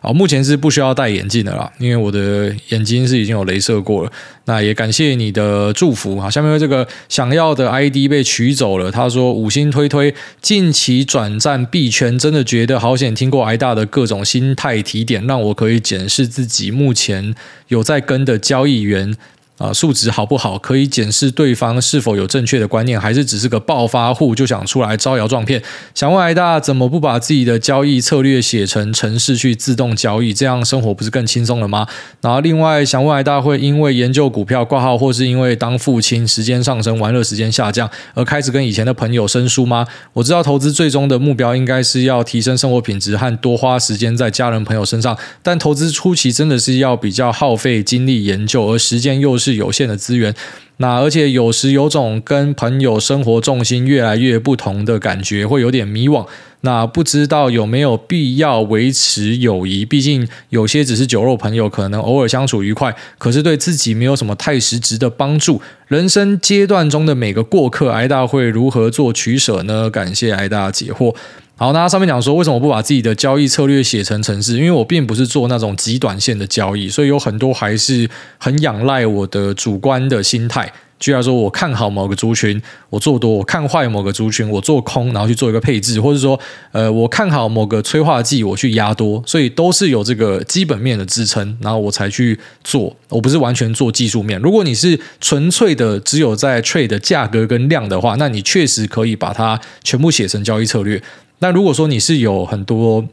[0.06, 4.12] 好，目前是不需要戴眼镜的啦，因为我的眼睛是已经有镭射过了。
[4.44, 6.30] 那也感谢你的祝福啊！
[6.30, 13.12] 下面这个想要的 ID 被取走了，他说五星推推，近期转战币圈，真的觉得好险。
[13.16, 17.34] 听过挨大的各种心态提点，让我可以检视自己目前
[17.66, 19.12] 有在跟的交易员。
[19.58, 20.58] 啊，素质好不好？
[20.58, 25.62] 可以检视对方是否有正确的观念，还是只是个暴发户就想出来招摇撞骗？
[25.94, 30.34] 想问癌大，怎么不把自己的交易策略写成程式去自动交易？
[30.34, 31.86] 这样生活不是更轻松了吗？
[32.20, 39.86] 然后另外想问癌大，会因为研究股票挂号，或是因为当父亲时间上升，玩乐时间下降，而开始跟以前的朋友生疏吗？
[40.12, 49.45] 我知道投资最终的目标应该是要提升生活品质和多花时间在家人朋友身上，但投资初期真的是要比较耗费精力研究，而时间又是。
[49.46, 50.34] 是有限的资源，
[50.78, 56.26] 那而且有时有种跟朋友生活重心越来越不同的感觉，会有点迷惘。
[56.62, 59.84] 那不知道有没有必要维持友谊？
[59.84, 65.62] 毕竟有些只是酒肉朋友，可能偶尔相处愉快，可是对自己没有什么太实质的帮助。
[65.86, 69.88] 人生阶段中的每个过客，癌大会如何做取舍呢？
[69.88, 71.14] 感谢癌大解惑。
[71.58, 74.58] 好，那上面讲说，为什么不把自己的交易策略写成程式？
[74.58, 80.70] 因为我并不是做那种极短线的交易，所以有很多还是很仰赖我的主观的心态。
[80.98, 86.38] 居然说我看好某个族群，我做多；我看坏某个族群，我做空，然后去做一个配置，或者说，
[86.72, 89.22] 呃，我看好某个催化剂，我去压多。
[89.26, 92.94] 所以都是有这个基本面的支撑，然后我才去做。
[93.08, 94.38] 我不是完全做技术面。
[94.40, 101.02] 如果你是纯粹的只有在 trade 的价格跟量的话，那你确实可以把它全部写成交易策略。
[101.38, 103.04] 那如果说你是有很多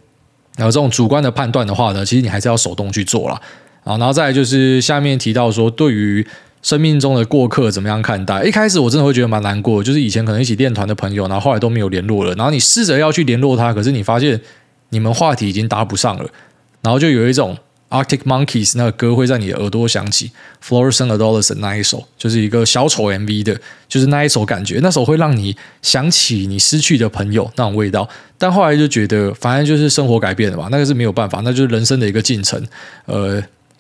[0.58, 3.42] 有这种主观的判断的话呢，其实你还是要手动去做啦。
[3.84, 6.26] 啊，然后再就是下面提到说，对于
[6.62, 8.44] 生命中的过客怎么样看待？
[8.44, 12.34] 一开始我真的会觉得蛮难过，就是以前可能一起练团的朋友，然后后来都没有联络了。
[12.36, 14.40] 然后你试着要去联络他，可是你发现
[14.90, 16.30] 你们话题已经搭不上了，
[16.82, 17.58] 然后就有一种。
[17.94, 20.32] Arctic Monkeys 那个歌会在你的耳朵响起
[20.68, 23.56] ，Fluorescent Adolescent 那一首就是一个小丑 MV 的，
[23.88, 28.10] 就是那一首感觉，那首会让你想起你失去的朋友那种味道。
[28.40, 32.60] 但后来就觉得，反正就是生活改变了嘛，那个是没有办法，那就是人生的一个进程。
[33.06, 33.40] 呃，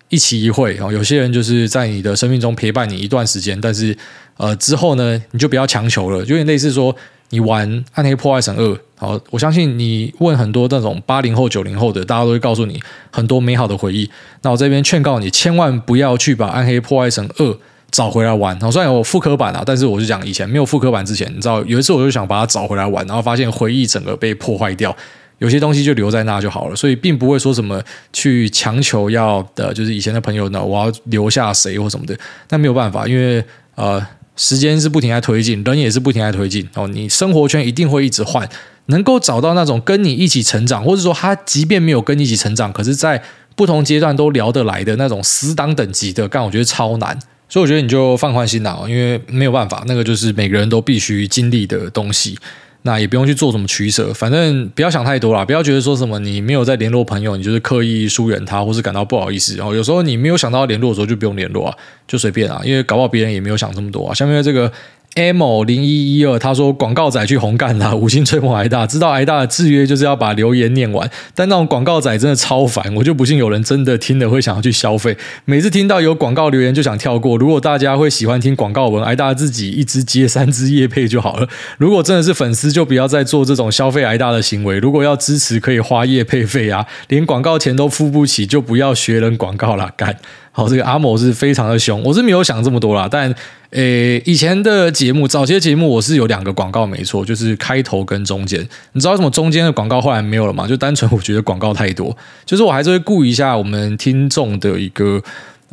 [0.09, 3.97] 一期一会哦，有些人就是在你的生命中陪伴你一段时间，但是
[4.37, 6.95] 呃之后呢，你就不要强求了，就有点类似说。
[7.33, 8.63] 你玩《暗黑破坏神二》，
[8.95, 12.79] 好，我相信你问很多那种八零后、九零后的，大家都会告诉你
[13.09, 14.07] 很多美好的回忆。
[14.43, 17.45] 那我这边劝告你，千万不要去把《暗黑破坏神二》
[17.89, 18.57] 找回来玩。
[18.59, 24.95] 好，虽然有复刻版啊，但是我就讲以前没有复刻版之前，你知道，有一次我就想把它找回来玩，然后发现回忆整个被破坏掉，
[25.39, 26.75] 有些东西就留在那就好了。
[26.75, 27.81] 所以并不会说什么
[28.13, 32.15] 去强求要的，就是以前的朋友呢，我要留下谁或什么的，
[32.49, 34.05] 那没有办法，因为呃。
[34.35, 36.87] 时间是不停在推进，人也是不停在推进哦。
[36.87, 38.49] 你生活圈一定会一直换，
[38.87, 43.21] 能够找到那种跟你一起成长，或者说他即便没有跟你一起成长，可是在
[43.55, 47.17] 不同阶段都聊得来的那种死党等级的，但我觉得超难。
[47.47, 52.35] 所以我觉得你就放宽心啦，因为没有办法，那个就是每个人都必须经历的东西。
[52.83, 59.55] 那也不用去做什么取舍，反正不要想太多啦，不要觉得说什么你没有在联络朋友，你就是刻意疏远他，或是感到不好意思。
[59.55, 61.77] 然后有时候你没有想到联络的时候，就不用联络啊，
[62.07, 64.13] 就随便啊，因为搞不好别人也没有想这么多啊。
[64.13, 64.71] 下面这个。
[65.15, 75.15] M 零一一二，他说广告仔去红干啦， 五星吹捧挨大，知道挨大的制约就是要把留言念完，但那种广告仔真的超烦，我就不信有人真的听了会想要去消费。
[75.45, 77.37] 每次听到有广告留言就想跳过。
[77.37, 81.47] 如果大家会喜欢听广告文，挨大自己一支接三支业配就好了。
[81.77, 84.79] 如果真的是粉丝，就不要再做这种消费挨大的行为。
[84.79, 89.91] 如果要支持，可以花业配费啊，连广告钱都付不起，就不要学人广告啦。
[89.95, 90.17] 干。
[90.55, 93.07] 好，这个阿某是非常的凶，我是没有想这么多啦。
[93.09, 93.33] 但，
[93.71, 98.61] 诶，以前的节目，早期的节目，我是有两个广告，没错，就是开头跟中间。
[98.91, 100.67] 你知道为什么中间的广告后来没有了吗？
[100.67, 105.21] 就单纯我觉得广告太多，就是我还是会顾一下我们听众的一个。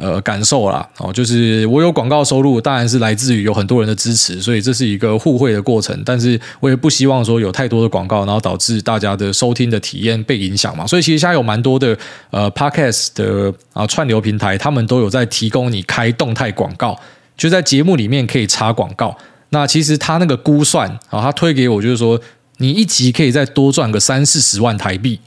[0.01, 6.03] 呃，感受啦，哦，就是我有广告收入，当然是来自于有很多人的支持，所以这是一个互惠的过程。
[6.07, 10.87] 但是我也不希望说有太多的广告，然后导致大家的收听的体验被影响嘛。
[10.87, 11.95] 所以其实现在有蛮多的
[12.31, 16.99] 呃 Podcast 的啊串流平台，他们都有在提供你开动态广告，
[17.37, 19.15] 就在节目里面可以插广告。
[19.51, 22.19] 那其实他那个估算啊，他推给我就是说，
[22.57, 25.21] 你一集可以再多赚个三四十万台币。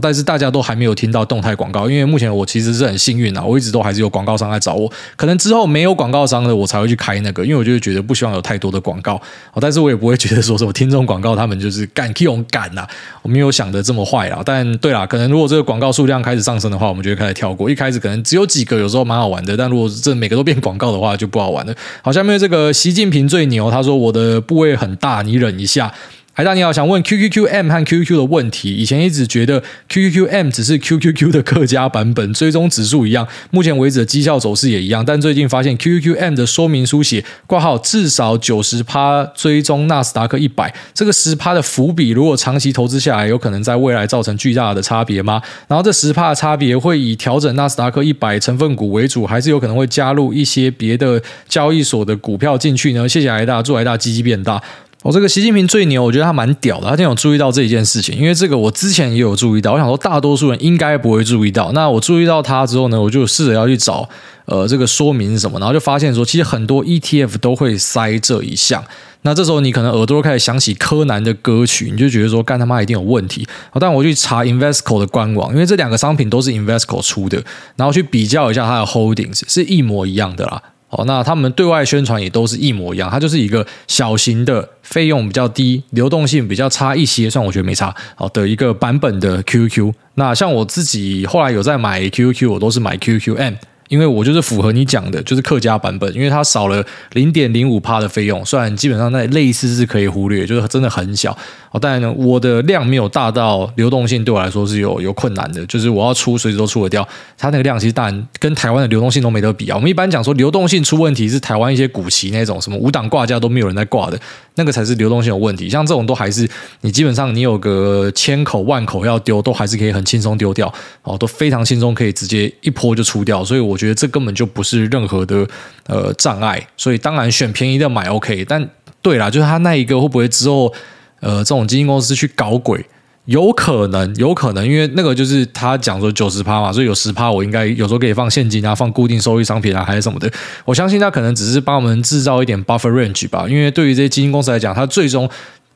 [0.00, 9.20] 但是大家都还没有听到动态广告，因为目前我其实是很幸运啊，我一直都还是有广告商来找我，可能之后没有广告商的我才会去开那个，因为我就觉得不希望有太多的广告，
[9.60, 12.86] 但是我也不会觉得说什么听众广告他们就是干用干呐，
[13.22, 14.40] 我没有想的这么坏啦。
[14.44, 21.74] 但对啦，可能如果这个广告数量开始上升的话，我们就会开始跳过，一开始可能只有几个，有时候蛮好玩的，但如果这每个都变广告的话，就不好玩了。
[22.02, 25.92] 好，下面这个习近平最牛，他说我的部位很大，你忍一下。
[26.34, 28.74] 海大你好，想问 QQQM 和 QQQ 的问题。
[28.74, 35.04] 以前一直觉得 QQQM 只是 QQQ 的客家版本，追踪指数一样，目前为止的绩效走势也一样。
[35.04, 45.42] 但最近发现 QQQM 的说明书写挂号至少九十趴追踪纳斯达克一百，这个十趴的伏笔，如果长期投资下来，有可能在未来造成巨大的差别吗？
[45.68, 53.06] 然后这十趴的差别会以调整纳斯达克一百成分股为主，还是有可能会加入一些别的交易所的股票进去呢？
[53.06, 54.62] 谢谢海大，祝海大基金变大。
[55.02, 56.84] 我、哦、这个习近平最牛，我觉得他蛮屌的。
[56.84, 59.72] 他今天有注意到这一件事情，因为这个我之前也有注意到。
[59.72, 61.72] 我想说，大多数人应该不会注意到。
[61.72, 64.08] 那我注意到他之后呢，我就试着要去找
[64.44, 68.84] 呃这个说明是什么，然后就发现说，其实很多 ETF 都会塞这一项。
[69.24, 73.44] 那这时候你可能耳朵开始响起柯南的歌曲，你就觉得说，干他妈一定有问题。
[73.80, 77.42] 但我去查 Investco 的官网，因为这两个商品都是 Investco 出的，
[77.74, 80.62] 然后去比较一下它的 Holdings 是一模一样的啦。
[80.92, 89.90] 哦，那他们对外宣传也都是一模一样，它就是一个小型的、费用比较低、流动性比较差一些，算我觉得没差哦的一个版本的 QQ。
[90.16, 93.56] 那像我自己后来有在买 QQQ，我都是买 QQM。
[93.92, 96.82] 因为我就是符合你讲的，就是客家版本，因为它少了
[97.12, 101.36] 零点零五趴的费用，虽然基本上那类似是可以忽略，就是真的很小。
[101.72, 107.06] 哦，当然呢，我的量没有大到流动性对我来说是有有困难的，就是我要出随时都出得掉。
[107.36, 109.76] 它那个量其实当然跟台湾的流动性都没得比啊。
[109.76, 114.18] 我们一般讲说流动性出问题是台湾一些股旗那种什么五档挂价都没有人在挂的，
[114.54, 115.68] 那个才是流动性有问题。
[115.68, 116.48] 像这种都还是
[116.80, 120.72] 你基本上你有个千口万口要丢，都还是可以很轻松丢掉
[121.02, 123.44] 哦，都非常轻松可以直接一泼就出掉。
[123.44, 123.81] 所以我。
[123.82, 125.44] 觉得这根本就不是任何的
[125.88, 128.44] 呃障碍，所以当然选便宜的买 OK。
[128.44, 128.70] 但
[129.00, 130.72] 对啦，就是他那一个会不会之后
[131.18, 132.86] 呃这种基金公司去搞鬼？
[133.24, 140.30] 有可能，有可能，因为那个就是他讲说九十趴嘛，所以有十趴我应该有时候可以放现金啊，放固定收益商品啊，还是什么的。
[140.64, 143.46] 我相信他可能只是帮我们制造一点 buffer range 吧。
[143.48, 145.28] 因为对于这些基金公司来讲，它最终。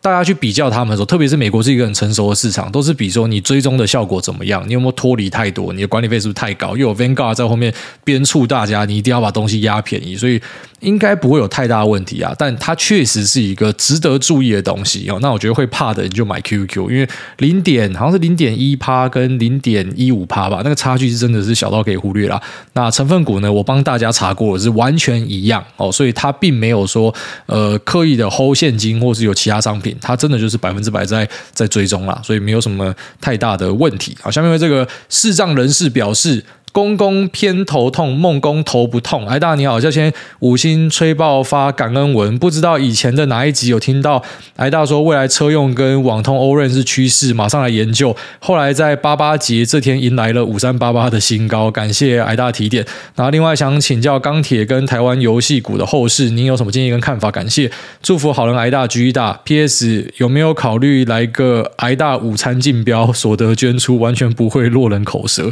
[0.07, 10.40] 大家去比较他们的时候，特别是美国是一个很成熟的市场，都是比说你追踪的效果怎么样，你有没有脱离太多，你的管理费是不是太高，又有 Vanguard 在后面鞭促大家，你一定要把东西压便宜，所以
[10.81, 12.35] 应该不会有太大问题啊。
[12.39, 15.18] 但它确实是一个值得注意的东西哦。
[15.20, 17.09] 那我觉得会怕的你就买 QQQ，因为
[17.39, 22.41] 零点好像是零点一趴跟零点一五趴吧，那个差距是真的是小到可以忽略啦。
[22.74, 27.14] 那成分股呢，我帮大家查过，是完全一样哦，所以它并没有说
[27.47, 34.16] 呃刻意的 hold 现金或是有其他商品，它真的就是百分之百在在追踪啦，所以没有什么太大的问题。
[34.20, 36.45] 好，下面这个视障人士表示。
[36.77, 39.27] 公公偏头痛，梦公头不痛。
[39.29, 42.39] 癌大你好，就先五星吹爆发感恩文。
[42.39, 44.22] 不知道以前的哪一集有听到
[44.57, 48.14] 癌大说未来车用跟网通 O-RAN 是趋势，马上来研究。
[48.41, 52.85] 后来在八八节这天迎来了五三八八的新高，感谢癌大提点。
[53.14, 57.31] 然后另外想请教钢铁跟台湾游戏股的后市，您有什么建议跟看法？
[57.31, 57.70] 感谢，
[58.03, 59.41] 祝福好人癌大居大。
[59.45, 60.12] P.S.
[60.18, 65.51] 有没有考虑来个癌大午餐竞标，所得捐出，完全不会落人口舌。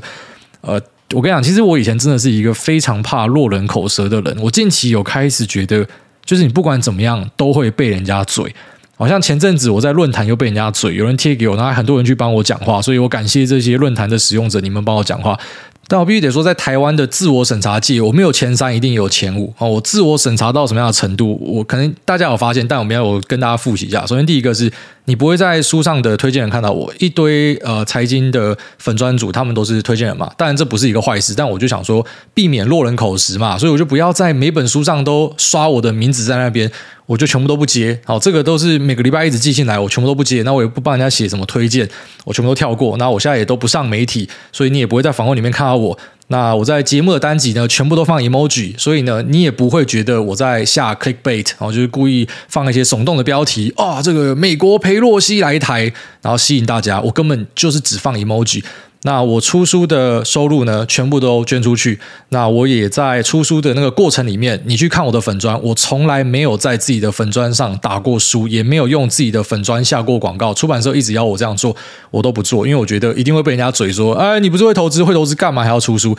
[0.60, 0.78] 呃。
[1.14, 4.36] 我跟你讲，其实我以前真的是一个非常怕落人口舌的人。
[4.40, 5.86] 我近期有开始觉得，
[6.24, 8.52] 就是你不管怎么样都会被人家嘴。
[8.96, 15.38] 好像前阵子我在论坛又被人家嘴，有人贴给我，然后很多人去帮我讲话，所以我感谢这些论坛的使用者，你们帮我讲话。
[15.86, 19.68] 但我必须得说，在台湾的自我审查界，我没有前三，一定有前五哦。
[19.68, 24.06] 我自我审查到什么样的程度，我可能大家有发现，但我们要我跟大家复习一下。
[24.06, 24.72] 首先，第一个是。
[25.06, 30.32] 你不会在书上的推荐人看到我一堆呃财经的粉专组，他们都是推荐人嘛。
[30.36, 36.70] 当然这不是一个坏事，但我就想说避免落人口实嘛，所以我就不要在每本书上都刷我的名字在那边，
[37.04, 38.00] 我就全部都不接。
[38.04, 40.42] 好，这个都是每个礼拜一直寄进来，我全部都不接。
[40.42, 41.86] 那我也不帮人家写什么推荐，
[42.24, 42.96] 我全部都跳过。
[42.96, 45.98] 那我现在也都不上媒体，所以你也不会在访问里面看到我。
[46.26, 55.04] 那我在节目的单集呢，全部都放 emoji，所以呢，你也不会觉得我在下 clickbait，然后就是故意放一些耸动的标题啊，这个美国陪。
[55.04, 56.98] 洛西来台，然后吸引大家。
[56.98, 58.64] 我根本就是只放 emoji。
[59.06, 62.00] 那我出书的收入呢，全部都捐出去。
[62.30, 70.54] 那我也在出书的那个过程里面，你去看我的粉砖，我从来没有在自己的粉砖上打过书，也没有用自己的粉砖下过广告。
[70.54, 71.76] 出版社一直要我这样做，
[72.10, 76.16] 我都不做，因为我觉得一定会被人家嘴说：“哎，你不是会投资，会投资干嘛还要出书？”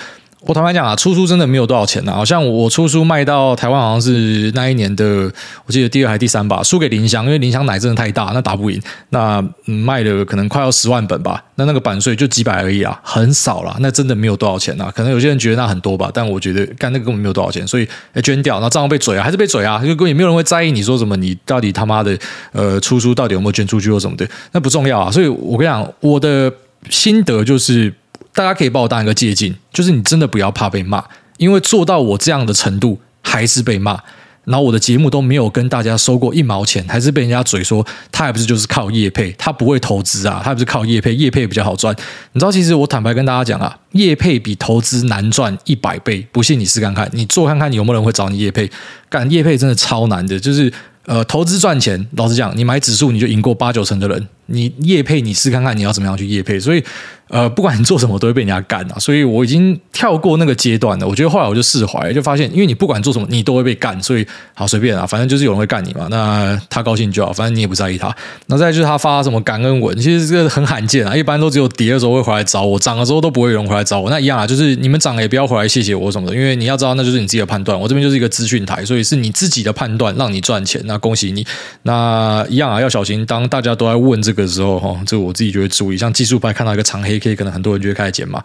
[0.48, 2.16] 我坦白讲啊，出书真的没有多少钱呐、啊。
[2.18, 5.32] 好像我出书卖到台湾好像是那一年的，
[5.66, 8.80] 我记得第二还第三吧，输给林香，因为林香奶真的太大，那打不赢。
[9.10, 13.76] 那、嗯、卖了可能快要十万本吧，那那个版税就几百而已啊，很少啦。
[13.80, 14.94] 那真的没有多少钱呐、啊。
[14.96, 17.88] 可能有些人觉得那很多吧，但我觉得干那个根本没有多少钱，所以
[18.22, 22.16] 捐掉，那账号被嘴啊，还是被嘴啊，因为也没有人会在意你说什么，你到底他妈的
[22.52, 25.10] 呃出书到底有没有捐出去或什么的，那不重要啊。
[25.10, 26.54] 所以我跟你讲，我的
[26.92, 27.92] 心得就是。
[28.36, 31.04] 大家可以把我当一个借镜，就是你真的不要怕被骂，
[31.38, 34.00] 因为做到我这样的程度还是被骂，
[34.44, 41.96] 然后我的节目都没有跟大家收过一毛钱，还是被人家嘴说他还不是就是靠业配，他不会投资啊，他不是靠业配，业配比较好赚。
[42.34, 48.70] 你知道，其实我坦白跟大家讲啊，业配比投资难赚一百倍，不信你试看看，你做看看你有没有人会找你业配，
[49.10, 50.72] 干业配真的超难的，就是
[51.06, 56.84] 呃投资赚钱，老实讲，你买指数你就赢过八九成的人，你业配你试看看你要怎么样去业配，所以。
[57.28, 61.08] 呃，不管你做什么，都会被人家干啊，所以我已经跳过那个阶段了。
[61.08, 66.08] 我觉得后来我就释怀，就发现，因为你不管做什么，你都会被干，所以好随便啊，反正就是有人会干你嘛。
[66.12, 68.16] 那他高兴就好，反正你也不在意他。
[68.46, 74.12] 那再就是他发什么感恩文，其实这个很罕见啊，一般都只有跌的时候会回来找我，涨的时候都不会有人回来找我。
[74.12, 77.78] 那一样啊，就是你们涨了也不要回来谢谢我什么的，因为你要知道那就是你自己的判断。
[77.78, 81.44] 我这边就是一个资讯台，所以是你自己的判断让你赚钱，那恭喜你。
[81.82, 85.98] 那一样啊，要小心，当大家都在问这个这个时候，哈，这我自己就会注意。
[85.98, 88.44] 像技术派看到一个长黑 K，可能很多人就会开始减码。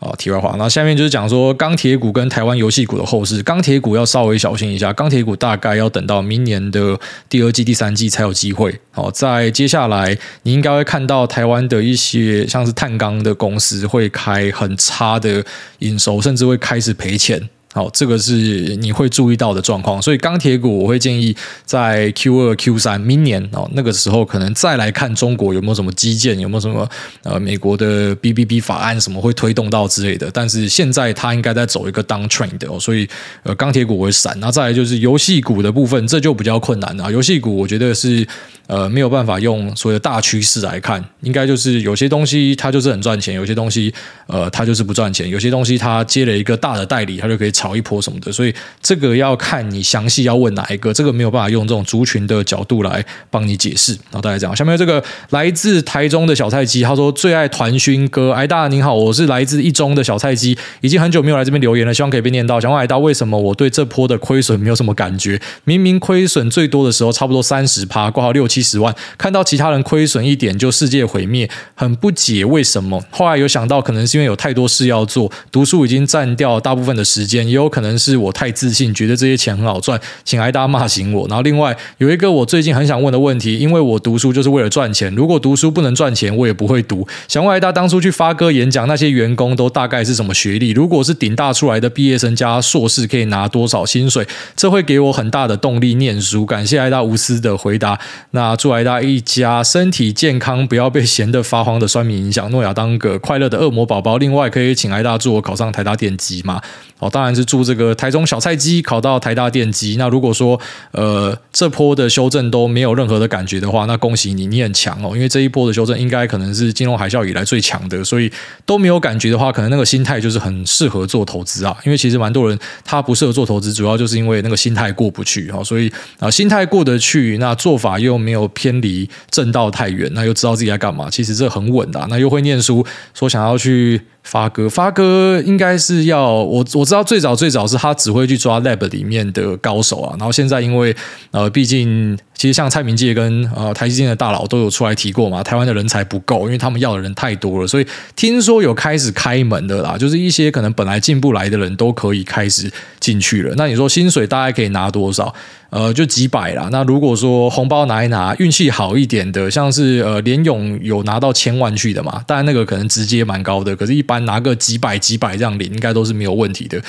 [0.00, 3.42] 啊，题外话，那下面就是讲说钢铁股跟台湾游戏股的后市。
[3.42, 6.96] 钢铁股要稍微小心一下，钢铁股大概要等到明年的
[7.28, 8.78] 第二季、第三季才有机会。
[8.92, 15.44] 好，在接下来你应该会看到台湾的一些像是碳钢的公司会开很差的
[15.80, 17.48] 营收，甚至会开始赔钱。
[17.74, 26.88] 好，这个是你会注意到的状况，所以钢铁股我会建议在 Q 二、Q 三明年哦，那个时候可能再来看中国有没有什么基建，有没有什么
[27.22, 30.30] 呃美国的 BBB 法案什么会推动到之类的。
[30.32, 33.06] 但是现在它应该在走一个 down trend 哦，所以
[33.42, 34.34] 呃钢铁股会闪。
[34.40, 37.12] 那再来就是游戏股的部分，这就比较困难了。
[37.12, 38.26] 游戏股我觉得是。
[38.68, 43.90] 呃，没有办法用所谓的大趋势来看，应该就是有些东西它就是很赚钱，有些东西
[44.26, 53.92] 呃它就是不赚钱，有些东西它接了一个大的代理，它就可以炒一波什么的，所以这个要看你详细要问哪一个，这个没有办法用这种族群的角度来帮你解释。
[53.92, 62.60] 然后大家讲，下面这个来自台中的小菜鸡，他说最爱团勋哥，癌大您好，我是来自一中的小菜鸡，已经很久没有来这边留言了，希望可以被念到。
[62.60, 65.40] 想问癌大为什么我对这波的亏损没有什么感觉？
[65.64, 73.02] 明明亏损最多的时候差不多三十趴，挂号六七十万，看到其他人亏损一点就世界毁灭，很不解为什么。
[73.10, 81.26] 后来有想到，可能是因为有太多事要做，读书已经占掉大部分的时间，也有可能是我太自信，觉得这些钱很好赚，请癌大骂醒我。
[81.28, 87.06] 然后另外有一个我最近很想问的问题，因为我读书就是为了赚钱，如果读书不能赚钱，我也不会读。
[87.26, 90.70] 想问癌大，当初去发哥演讲，那些员工都大概是什么学历？
[90.70, 94.26] 如果是顶大出来的毕业生加硕士，可以拿多少薪水？
[94.54, 96.44] 这会给我很大的动力念书。
[96.44, 97.98] 感谢癌大无私的回答。
[98.32, 102.50] 那祝癌大一家身体健康，不要被闲得发慌的酸民影响。
[102.50, 104.18] 诺亚当个快乐的恶魔宝宝。
[104.18, 106.60] 另外可以请癌大祝我考上台大电机吗？
[106.98, 109.96] 哦，当然是住这个台中小菜鸡考到台大电机。
[109.96, 110.60] 那如果说
[110.90, 115.10] 呃这波的修正都没有任何的感觉的话，那恭喜你，你很强哦。
[115.16, 118.30] 因为这一波的修正应该可能是金融海啸以来最强的，所以
[118.64, 121.76] 都没有感觉的话，可能那个心态就是很适合做投资啊。
[121.84, 125.60] 因为其实蛮多人他不适合做投资，主要就是因为那个心态过不去哈。
[125.64, 132.06] 所以啊，心态过得去，那做法又没有偏离正道太远，那又知道自己在干嘛，其实这很稳的。
[132.08, 134.00] 那又会念书，说想要去。
[134.24, 140.94] 发哥，发哥应该是要我我知道最早最早是他只会去抓 lab 里面的高手啊，然后现在因为
[141.30, 147.86] 呃，毕竟其实像蔡明介跟呃台积电的大佬都有出来提过嘛，台湾的人才不够，因为他们要的人太多了，所以
[148.16, 152.70] 听说有开始开门的啦，就是一些可能本来进不来的人都可以开始
[153.00, 153.54] 进去了。
[153.56, 155.34] 那你说薪水大概可以拿多少？
[155.70, 156.70] 呃，就几百啦。
[156.72, 166.80] 那如果说红包拿一拿，运气好一点的，像是呃联勇有拿到千万去的嘛，当然那个可能直接蛮高的，可是一般拿个几百几百这样领，应该都是没有问题的。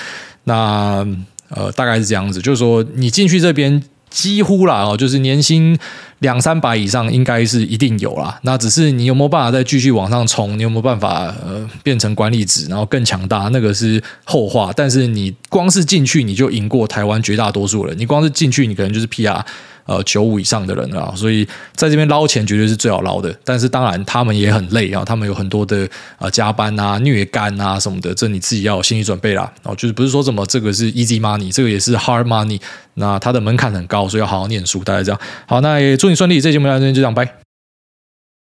[0.45, 1.05] 那
[1.49, 3.83] 呃，大概是这样子，就是说你进去这边。
[4.09, 5.77] 几乎啦哦，就是年薪
[6.19, 8.39] 两三百以上，应该是一定有啦。
[8.43, 10.57] 那只是你有没有办法再继续往上冲？
[10.57, 13.49] 你有没有办法呃变成管理值，然后更强大？
[13.51, 14.71] 那个是后话。
[14.75, 17.97] 但是你光是进去，你就赢过台湾绝大多数人。
[17.97, 19.43] 你光是进去，你可能就是 PR。
[19.85, 21.43] 呃，九五以上的人了，所以
[21.73, 23.35] 在这边捞钱绝对是最好捞的。
[23.43, 25.89] 但是当然，他们也很累啊，他们有很多的
[26.19, 29.51] 呃加班啊、虐肝啊什么的，这你自己要有心理准备啦。
[29.63, 32.61] 哦，就是不是说什么这个是 easy money，这个也是 hard money。
[32.95, 34.83] 那它的门槛很高，所以要好好念书。
[34.83, 36.39] 大家这样好，那也祝顺利。
[36.39, 37.48] 这节目到这边就这样，拜。